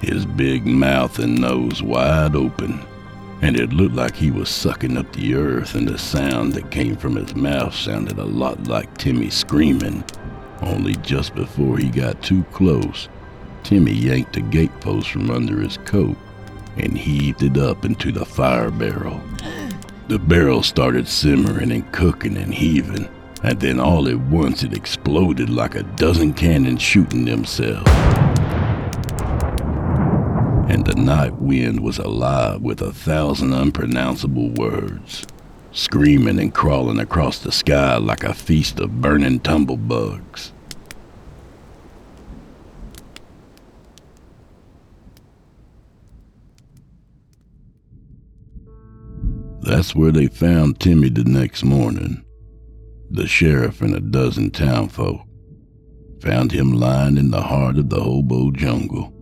his 0.00 0.26
big 0.26 0.66
mouth 0.66 1.18
and 1.18 1.40
nose 1.40 1.82
wide 1.82 2.36
open. 2.36 2.84
And 3.42 3.58
it 3.58 3.72
looked 3.72 3.94
like 3.94 4.14
he 4.14 4.30
was 4.30 4.50
sucking 4.50 4.98
up 4.98 5.10
the 5.12 5.34
earth, 5.34 5.74
and 5.74 5.88
the 5.88 5.98
sound 5.98 6.52
that 6.52 6.70
came 6.70 6.94
from 6.94 7.16
his 7.16 7.34
mouth 7.34 7.74
sounded 7.74 8.18
a 8.18 8.24
lot 8.24 8.66
like 8.66 8.98
Timmy 8.98 9.30
screaming. 9.30 10.04
Only 10.60 10.96
just 10.96 11.34
before 11.34 11.78
he 11.78 11.88
got 11.88 12.22
too 12.22 12.44
close, 12.52 13.08
Timmy 13.62 13.92
yanked 13.92 14.36
a 14.36 14.42
gatepost 14.42 15.10
from 15.10 15.30
under 15.30 15.60
his 15.60 15.78
coat 15.78 16.16
and 16.76 16.96
heaved 16.96 17.42
it 17.42 17.56
up 17.56 17.84
into 17.84 18.12
the 18.12 18.26
fire 18.26 18.70
barrel. 18.70 19.20
The 20.10 20.18
barrel 20.18 20.64
started 20.64 21.06
simmering 21.06 21.70
and 21.70 21.92
cooking 21.92 22.36
and 22.36 22.52
heaving, 22.52 23.08
and 23.44 23.60
then 23.60 23.78
all 23.78 24.08
at 24.08 24.18
once 24.18 24.64
it 24.64 24.76
exploded 24.76 25.48
like 25.48 25.76
a 25.76 25.84
dozen 25.84 26.32
cannons 26.32 26.82
shooting 26.82 27.26
themselves. 27.26 27.88
And 30.68 30.84
the 30.84 30.96
night 30.96 31.40
wind 31.40 31.78
was 31.78 31.98
alive 31.98 32.60
with 32.60 32.82
a 32.82 32.92
thousand 32.92 33.52
unpronounceable 33.52 34.50
words, 34.50 35.28
screaming 35.70 36.40
and 36.40 36.52
crawling 36.52 36.98
across 36.98 37.38
the 37.38 37.52
sky 37.52 37.96
like 37.96 38.24
a 38.24 38.34
feast 38.34 38.80
of 38.80 39.00
burning 39.00 39.38
tumblebugs. 39.38 40.50
That's 49.70 49.94
where 49.94 50.10
they 50.10 50.26
found 50.26 50.80
Timmy 50.80 51.10
the 51.10 51.22
next 51.22 51.62
morning. 51.62 52.24
The 53.08 53.28
sheriff 53.28 53.80
and 53.80 53.94
a 53.94 54.00
dozen 54.00 54.50
townfolk 54.50 55.20
found 56.20 56.50
him 56.50 56.72
lying 56.72 57.16
in 57.16 57.30
the 57.30 57.40
heart 57.40 57.78
of 57.78 57.88
the 57.88 58.00
hobo 58.00 58.50
jungle. 58.50 59.12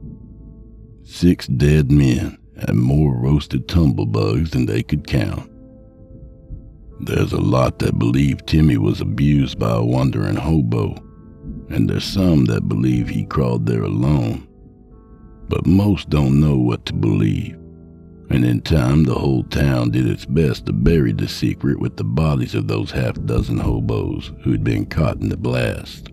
Six 1.05 1.49
dead 1.49 1.92
men 1.92 2.38
and 2.57 2.80
more 2.80 3.14
roasted 3.14 3.68
tumblebugs 3.68 4.53
than 4.53 4.64
they 4.64 4.82
could 4.82 5.07
count. 5.07 5.53
There's 7.01 7.34
a 7.34 7.42
lot 7.42 7.78
that 7.80 7.99
believe 7.99 8.46
Timmy 8.46 8.78
was 8.78 9.03
abused 9.03 9.59
by 9.59 9.76
a 9.76 9.84
wandering 9.84 10.36
hobo, 10.36 10.94
and 11.68 11.90
there's 11.90 12.05
some 12.05 12.46
that 12.46 12.70
believe 12.70 13.11
he 13.11 13.26
crawled 13.26 13.66
there 13.66 13.82
alone. 13.82 14.49
But 15.46 15.66
most 15.66 16.09
don't 16.09 16.40
know 16.40 16.57
what 16.57 16.86
to 16.86 16.94
believe 16.94 17.59
and 18.31 18.45
in 18.45 18.61
time 18.61 19.05
the 19.05 19.14
whole 19.14 19.43
town 19.45 19.91
did 19.91 20.07
its 20.07 20.26
best 20.26 20.66
to 20.66 20.72
bury 20.72 21.12
the 21.12 21.29
secret 21.29 21.79
with 21.79 21.97
the 21.97 22.05
bodies 22.05 22.55
of 22.55 22.68
those 22.68 22.91
half 22.91 23.14
dozen 23.24 23.59
hobos 23.59 24.33
who'd 24.43 24.62
been 24.62 24.85
caught 24.85 25.20
in 25.20 25.29
the 25.29 25.37
blast. 25.37 26.11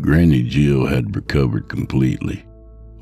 Granny 0.00 0.42
Jill 0.42 0.86
had 0.86 1.14
recovered 1.14 1.68
completely, 1.68 2.44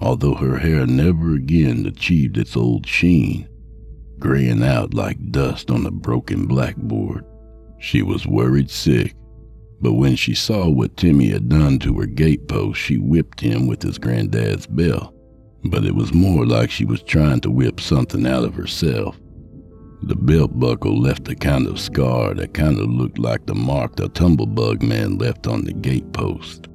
although 0.00 0.34
her 0.34 0.58
hair 0.58 0.86
never 0.86 1.34
again 1.34 1.86
achieved 1.86 2.36
its 2.36 2.56
old 2.56 2.86
sheen, 2.86 3.48
graying 4.18 4.62
out 4.62 4.92
like 4.92 5.30
dust 5.30 5.70
on 5.70 5.86
a 5.86 5.90
broken 5.90 6.46
blackboard. 6.46 7.24
She 7.78 8.02
was 8.02 8.26
worried 8.26 8.70
sick, 8.70 9.14
but 9.80 9.94
when 9.94 10.16
she 10.16 10.34
saw 10.34 10.68
what 10.68 10.96
Timmy 10.96 11.28
had 11.30 11.48
done 11.48 11.78
to 11.78 11.98
her 12.00 12.06
gatepost, 12.06 12.76
she 12.76 12.98
whipped 12.98 13.40
him 13.40 13.66
with 13.66 13.82
his 13.82 13.98
granddad's 13.98 14.66
bell 14.66 15.14
but 15.64 15.84
it 15.84 15.94
was 15.94 16.14
more 16.14 16.46
like 16.46 16.70
she 16.70 16.84
was 16.84 17.02
trying 17.02 17.40
to 17.40 17.50
whip 17.50 17.80
something 17.80 18.26
out 18.26 18.44
of 18.44 18.54
herself. 18.54 19.18
The 20.02 20.16
belt 20.16 20.58
buckle 20.58 20.98
left 20.98 21.28
a 21.28 21.34
kind 21.34 21.66
of 21.66 21.78
scar 21.78 22.32
that 22.34 22.54
kind 22.54 22.78
of 22.78 22.88
looked 22.88 23.18
like 23.18 23.44
the 23.44 23.54
mark 23.54 23.96
the 23.96 24.08
tumblebug 24.08 24.82
man 24.82 25.18
left 25.18 25.46
on 25.46 25.64
the 25.64 25.74
gatepost. 25.74 26.68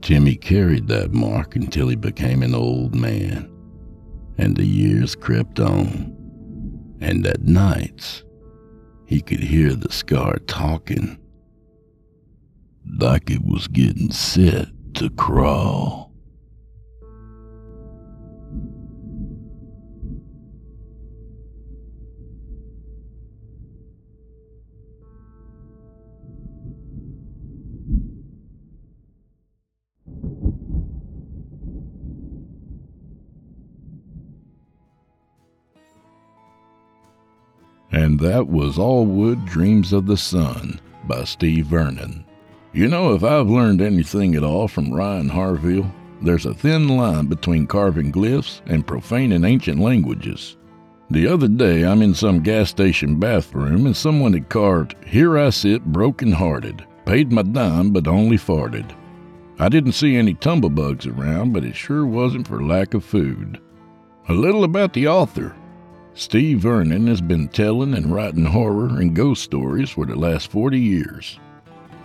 Jimmy 0.00 0.36
carried 0.36 0.86
that 0.88 1.12
mark 1.12 1.56
until 1.56 1.88
he 1.88 1.96
became 1.96 2.42
an 2.42 2.54
old 2.54 2.94
man, 2.94 3.50
and 4.38 4.56
the 4.56 4.64
years 4.64 5.14
crept 5.14 5.58
on. 5.58 6.16
And 7.00 7.26
at 7.26 7.42
nights, 7.42 8.22
he 9.06 9.20
could 9.20 9.40
hear 9.40 9.74
the 9.74 9.90
scar 9.90 10.38
talking, 10.46 11.18
like 12.98 13.30
it 13.30 13.44
was 13.44 13.66
getting 13.68 14.12
set 14.12 14.68
to 14.94 15.10
crawl. 15.10 16.09
That 38.20 38.46
was 38.46 38.76
Allwood 38.76 39.46
Dreams 39.46 39.94
of 39.94 40.04
the 40.04 40.16
Sun 40.16 40.78
by 41.04 41.24
Steve 41.24 41.66
Vernon. 41.66 42.22
You 42.74 42.86
know, 42.86 43.14
if 43.14 43.24
I've 43.24 43.48
learned 43.48 43.80
anything 43.80 44.34
at 44.34 44.44
all 44.44 44.68
from 44.68 44.92
Ryan 44.92 45.30
Harville, 45.30 45.90
there's 46.20 46.44
a 46.44 46.52
thin 46.52 46.88
line 46.88 47.26
between 47.26 47.66
carving 47.66 48.12
glyphs 48.12 48.60
and 48.66 48.86
profaning 48.86 49.42
ancient 49.42 49.80
languages. 49.80 50.58
The 51.10 51.26
other 51.26 51.48
day, 51.48 51.82
I'm 51.82 52.02
in 52.02 52.14
some 52.14 52.42
gas 52.42 52.68
station 52.68 53.18
bathroom 53.18 53.86
and 53.86 53.96
someone 53.96 54.34
had 54.34 54.50
carved, 54.50 54.96
Here 55.06 55.38
I 55.38 55.48
sit 55.48 55.82
broken 55.86 56.30
hearted, 56.30 56.84
paid 57.06 57.32
my 57.32 57.42
dime 57.42 57.90
but 57.90 58.06
only 58.06 58.36
farted. 58.36 58.94
I 59.58 59.70
didn't 59.70 59.92
see 59.92 60.16
any 60.16 60.34
tumblebugs 60.34 61.06
around, 61.06 61.54
but 61.54 61.64
it 61.64 61.74
sure 61.74 62.04
wasn't 62.04 62.46
for 62.46 62.62
lack 62.62 62.92
of 62.92 63.02
food. 63.02 63.60
A 64.28 64.34
little 64.34 64.64
about 64.64 64.92
the 64.92 65.08
author. 65.08 65.56
Steve 66.20 66.60
Vernon 66.60 67.06
has 67.06 67.22
been 67.22 67.48
telling 67.48 67.94
and 67.94 68.12
writing 68.12 68.44
horror 68.44 69.00
and 69.00 69.16
ghost 69.16 69.42
stories 69.42 69.88
for 69.88 70.04
the 70.04 70.14
last 70.14 70.50
40 70.50 70.78
years. 70.78 71.40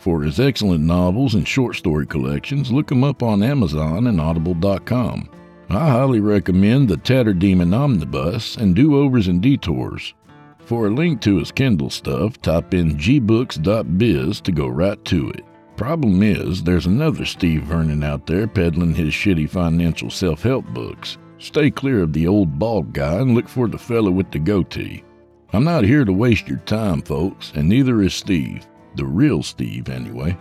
For 0.00 0.22
his 0.22 0.40
excellent 0.40 0.82
novels 0.82 1.34
and 1.34 1.46
short 1.46 1.76
story 1.76 2.06
collections, 2.06 2.72
look 2.72 2.90
him 2.90 3.04
up 3.04 3.22
on 3.22 3.42
Amazon 3.42 4.06
and 4.06 4.18
Audible.com. 4.18 5.28
I 5.68 5.90
highly 5.90 6.20
recommend 6.20 6.88
the 6.88 6.96
Tatterdemon 6.96 7.74
Omnibus 7.74 8.56
and 8.56 8.74
Do 8.74 8.96
Overs 8.96 9.28
and 9.28 9.42
Detours. 9.42 10.14
For 10.60 10.86
a 10.86 10.90
link 10.90 11.20
to 11.20 11.36
his 11.36 11.52
Kindle 11.52 11.90
stuff, 11.90 12.40
type 12.40 12.72
in 12.72 12.96
gbooks.biz 12.96 14.40
to 14.40 14.52
go 14.52 14.68
right 14.68 15.04
to 15.04 15.28
it. 15.32 15.44
Problem 15.76 16.22
is, 16.22 16.62
there's 16.62 16.86
another 16.86 17.26
Steve 17.26 17.64
Vernon 17.64 18.02
out 18.02 18.26
there 18.26 18.46
peddling 18.46 18.94
his 18.94 19.12
shitty 19.12 19.50
financial 19.50 20.08
self 20.08 20.42
help 20.42 20.64
books. 20.68 21.18
Stay 21.36 21.70
clear 21.70 22.02
of 22.02 22.14
the 22.14 22.26
old 22.26 22.58
bald 22.58 22.94
guy 22.94 23.16
and 23.16 23.34
look 23.34 23.48
for 23.50 23.68
the 23.68 23.78
fellow 23.78 24.10
with 24.10 24.30
the 24.30 24.38
goatee. 24.38 25.04
I'm 25.52 25.64
not 25.64 25.84
here 25.84 26.06
to 26.06 26.12
waste 26.12 26.48
your 26.48 26.60
time, 26.60 27.02
folks, 27.02 27.52
and 27.54 27.68
neither 27.68 28.00
is 28.00 28.14
Steve. 28.14 28.66
The 28.96 29.04
real 29.04 29.42
Steve, 29.42 29.88
anyway. 29.88 30.36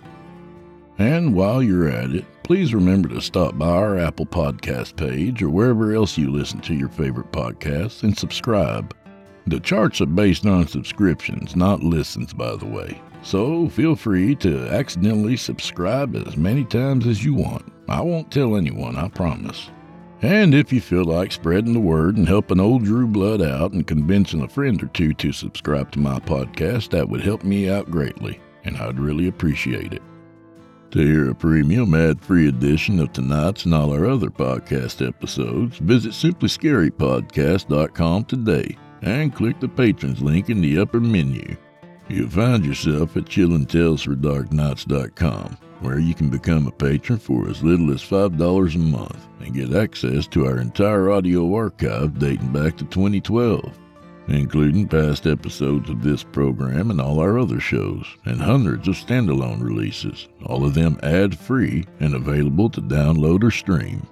And 0.98 1.34
while 1.34 1.64
you're 1.64 1.88
at 1.88 2.12
it, 2.12 2.26
please 2.44 2.74
remember 2.74 3.08
to 3.10 3.22
stop 3.22 3.58
by 3.58 3.70
our 3.70 3.98
Apple 3.98 4.26
Podcast 4.26 4.98
page 4.98 5.42
or 5.42 5.50
wherever 5.50 5.94
else 5.94 6.18
you 6.18 6.30
listen 6.30 6.60
to 6.62 6.74
your 6.74 6.90
favorite 6.90 7.32
podcasts 7.32 8.04
and 8.04 8.18
subscribe. 8.18 8.96
The 9.48 9.60
charts 9.60 10.02
are 10.02 10.06
based 10.06 10.46
on 10.46 10.68
subscriptions, 10.68 11.56
not 11.56 11.82
listens, 11.82 12.34
by 12.34 12.56
the 12.56 12.66
way. 12.66 13.02
So 13.24 13.70
feel 13.70 13.96
free 13.96 14.36
to 14.36 14.68
accidentally 14.70 15.38
subscribe 15.38 16.16
as 16.16 16.38
many 16.38 16.66
times 16.66 17.08
as 17.08 17.24
you 17.24 17.34
want. 17.34 17.72
I 17.88 18.02
won't 18.02 18.32
tell 18.32 18.56
anyone, 18.56 18.96
I 18.96 19.08
promise. 19.08 19.70
And 20.22 20.54
if 20.54 20.74
you 20.74 20.82
feel 20.82 21.06
like 21.06 21.32
spreading 21.32 21.72
the 21.74 21.80
word 21.80 22.18
and 22.18 22.28
helping 22.28 22.60
old 22.60 22.84
Drew 22.84 23.08
Blood 23.08 23.42
out 23.42 23.72
and 23.72 23.88
convincing 23.88 24.42
a 24.42 24.50
friend 24.50 24.84
or 24.84 24.88
two 24.88 25.14
to 25.14 25.32
subscribe 25.32 25.94
to 25.94 26.00
my 26.00 26.20
podcast, 26.20 26.90
that 26.90 27.08
would 27.08 27.22
help 27.22 27.46
me 27.46 27.70
out 27.70 27.90
greatly, 27.90 28.42
and 28.66 28.76
I'd 28.78 29.00
really 29.00 29.30
appreciate 29.30 29.94
it. 29.94 30.02
To 30.92 31.00
hear 31.00 31.30
a 31.30 31.36
premium 31.36 31.94
ad 31.94 32.20
free 32.20 32.50
edition 32.50 33.00
of 33.00 33.14
tonight's 33.14 33.64
and 33.66 33.74
all 33.74 33.94
our 33.94 34.08
other 34.08 34.30
podcast 34.30 35.08
episodes, 35.08 35.78
visit 35.78 36.12
simplyscarypodcast.com 36.12 38.26
today 38.26 38.78
and 39.02 39.34
click 39.34 39.58
the 39.60 39.70
patrons 39.70 40.22
link 40.22 40.50
in 40.50 40.62
the 40.62 40.78
upper 40.80 41.00
menu. 41.00 41.56
You'll 42.10 42.30
find 42.30 42.66
yourself 42.66 43.16
at 43.16 43.24
chillintalesfordarknights.com, 43.26 45.58
where 45.82 46.00
you 46.00 46.14
can 46.14 46.30
become 46.30 46.68
a 46.68 46.72
patron 46.72 47.20
for 47.20 47.50
as 47.50 47.64
little 47.64 47.92
as 47.92 48.02
$5 48.02 48.76
a 48.76 48.78
month 48.78 49.28
and 49.40 49.54
get 49.54 49.74
access 49.74 50.28
to 50.28 50.46
our 50.46 50.60
entire 50.60 51.10
audio 51.12 51.54
archive 51.54 52.20
dating 52.20 52.52
back 52.52 52.78
to 52.78 52.86
2012 52.86 53.78
including 54.30 54.88
past 54.88 55.26
episodes 55.26 55.90
of 55.90 56.04
this 56.04 56.24
program 56.24 56.92
and 56.92 57.02
all 57.02 57.20
our 57.20 57.40
other 57.40 57.60
shows, 57.60 58.06
and 58.26 58.40
hundreds 58.40 58.88
of 58.88 58.96
standalone 58.96 59.62
releases, 59.62 60.28
all 60.46 60.66
of 60.66 60.74
them 60.74 61.00
ad 61.04 61.38
free 61.38 61.86
and 62.00 62.14
available 62.14 62.70
to 62.70 62.82
download 62.82 63.44
or 63.44 63.52
stream. 63.52 64.06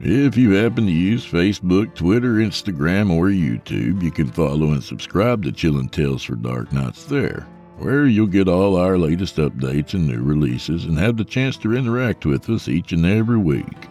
If 0.00 0.36
you 0.36 0.52
happen 0.52 0.86
to 0.86 0.92
use 0.92 1.26
Facebook, 1.26 1.94
Twitter, 1.94 2.34
Instagram, 2.34 3.10
or 3.10 3.26
YouTube, 3.26 4.02
you 4.02 4.12
can 4.12 4.30
follow 4.30 4.72
and 4.72 4.84
subscribe 4.84 5.42
to 5.42 5.50
Chillin' 5.50 5.90
Tales 5.90 6.22
for 6.22 6.36
Dark 6.36 6.72
Nights 6.72 7.04
there, 7.06 7.46
where 7.78 8.06
you'll 8.06 8.26
get 8.26 8.48
all 8.48 8.76
our 8.76 8.98
latest 8.98 9.36
updates 9.36 9.94
and 9.94 10.06
new 10.06 10.22
releases 10.22 10.84
and 10.84 10.98
have 10.98 11.16
the 11.16 11.24
chance 11.24 11.56
to 11.58 11.76
interact 11.76 12.26
with 12.26 12.48
us 12.50 12.68
each 12.68 12.92
and 12.92 13.06
every 13.06 13.38
week. 13.38 13.88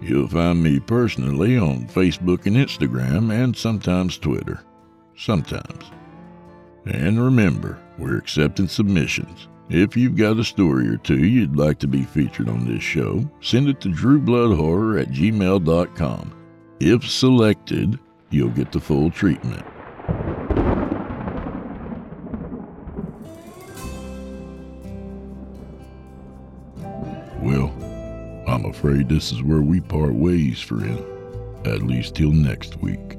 You'll 0.00 0.28
find 0.28 0.62
me 0.62 0.80
personally 0.80 1.58
on 1.58 1.86
Facebook 1.86 2.46
and 2.46 2.56
Instagram, 2.56 3.32
and 3.32 3.56
sometimes 3.56 4.16
Twitter 4.16 4.62
sometimes. 5.20 5.90
And 6.86 7.22
remember, 7.22 7.78
we're 7.98 8.16
accepting 8.16 8.68
submissions. 8.68 9.48
If 9.68 9.96
you've 9.96 10.16
got 10.16 10.38
a 10.38 10.44
story 10.44 10.88
or 10.88 10.96
two 10.96 11.24
you'd 11.24 11.56
like 11.56 11.78
to 11.80 11.86
be 11.86 12.02
featured 12.02 12.48
on 12.48 12.66
this 12.66 12.82
show, 12.82 13.30
send 13.40 13.68
it 13.68 13.80
to 13.82 13.90
drewbloodhorror 13.90 15.00
at 15.00 15.10
gmail.com. 15.10 16.32
If 16.80 17.08
selected, 17.08 17.98
you'll 18.30 18.50
get 18.50 18.72
the 18.72 18.80
full 18.80 19.10
treatment. 19.10 19.64
Well, 27.40 27.72
I'm 28.46 28.64
afraid 28.66 29.08
this 29.08 29.32
is 29.32 29.42
where 29.42 29.62
we 29.62 29.80
part 29.80 30.14
ways, 30.14 30.60
friend. 30.60 31.02
At 31.66 31.82
least 31.82 32.14
till 32.14 32.32
next 32.32 32.76
week. 32.80 33.16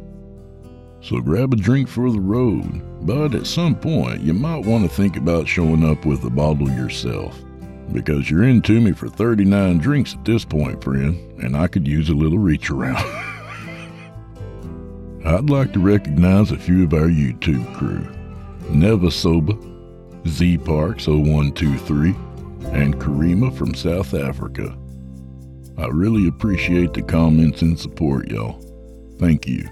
So 1.01 1.19
grab 1.19 1.53
a 1.53 1.55
drink 1.55 1.87
for 1.87 2.11
the 2.11 2.19
road, 2.19 2.83
but 3.05 3.33
at 3.33 3.47
some 3.47 3.75
point 3.75 4.21
you 4.21 4.33
might 4.33 4.65
want 4.65 4.83
to 4.83 4.95
think 4.95 5.17
about 5.17 5.47
showing 5.47 5.83
up 5.83 6.05
with 6.05 6.23
a 6.23 6.29
bottle 6.29 6.69
yourself. 6.69 7.35
Because 7.91 8.29
you're 8.29 8.43
into 8.43 8.79
me 8.79 8.91
for 8.91 9.09
39 9.09 9.79
drinks 9.79 10.13
at 10.13 10.23
this 10.23 10.45
point, 10.45 10.83
friend, 10.83 11.41
and 11.41 11.57
I 11.57 11.67
could 11.67 11.87
use 11.87 12.09
a 12.09 12.13
little 12.13 12.37
reach 12.37 12.69
around. 12.69 12.97
I'd 15.25 15.49
like 15.49 15.73
to 15.73 15.79
recognize 15.79 16.51
a 16.51 16.57
few 16.57 16.83
of 16.83 16.93
our 16.93 17.07
YouTube 17.07 17.73
crew 17.75 18.07
Neva 18.69 19.09
Soba, 19.09 19.57
Z 20.27 20.59
Parks 20.59 21.07
0123, 21.07 22.15
and 22.65 22.95
Karima 22.99 23.55
from 23.55 23.73
South 23.73 24.13
Africa. 24.13 24.77
I 25.77 25.87
really 25.87 26.27
appreciate 26.27 26.93
the 26.93 27.01
comments 27.01 27.61
and 27.61 27.79
support, 27.79 28.29
y'all. 28.29 28.61
Thank 29.17 29.47
you. 29.47 29.67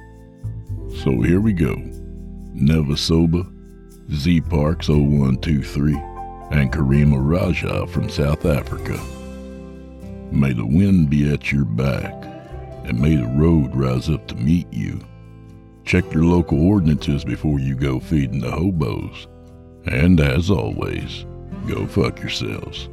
So 1.04 1.22
here 1.22 1.40
we 1.40 1.54
go. 1.54 1.76
Neva 2.54 2.98
Soba, 2.98 3.46
Z 4.14 4.42
Parks 4.42 4.90
0123, 4.90 5.94
and 6.52 6.72
Karima 6.72 7.18
Raja 7.20 7.86
from 7.88 8.10
South 8.10 8.46
Africa. 8.46 9.00
May 10.32 10.54
the 10.54 10.66
wind 10.66 11.10
be 11.10 11.32
at 11.32 11.52
your 11.52 11.66
back, 11.66 12.14
and 12.86 13.00
may 13.00 13.16
the 13.16 13.28
road 13.28 13.76
rise 13.76 14.10
up 14.10 14.28
to 14.28 14.36
meet 14.36 14.72
you. 14.72 15.00
Check 15.86 16.12
your 16.14 16.24
local 16.24 16.68
ordinances 16.68 17.24
before 17.24 17.60
you 17.60 17.76
go 17.76 18.00
feeding 18.00 18.42
the 18.42 18.52
hobos. 18.52 19.28
And 19.86 20.20
as 20.20 20.52
always, 20.52 21.26
go 21.68 21.88
fuck 21.88 22.20
yourselves. 22.20 22.90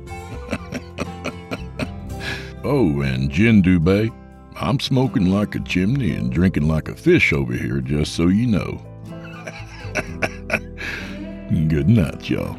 oh, 2.64 3.00
and 3.02 3.30
Jin 3.30 3.62
Dubé, 3.62 4.12
I'm 4.60 4.80
smoking 4.80 5.26
like 5.26 5.54
a 5.54 5.60
chimney 5.60 6.12
and 6.12 6.32
drinking 6.32 6.68
like 6.68 6.88
a 6.88 6.94
fish 6.94 7.32
over 7.32 7.52
here, 7.52 7.80
just 7.80 8.14
so 8.14 8.28
you 8.28 8.46
know. 8.46 8.82
Good 11.68 11.88
night, 11.88 12.28
y'all. 12.28 12.58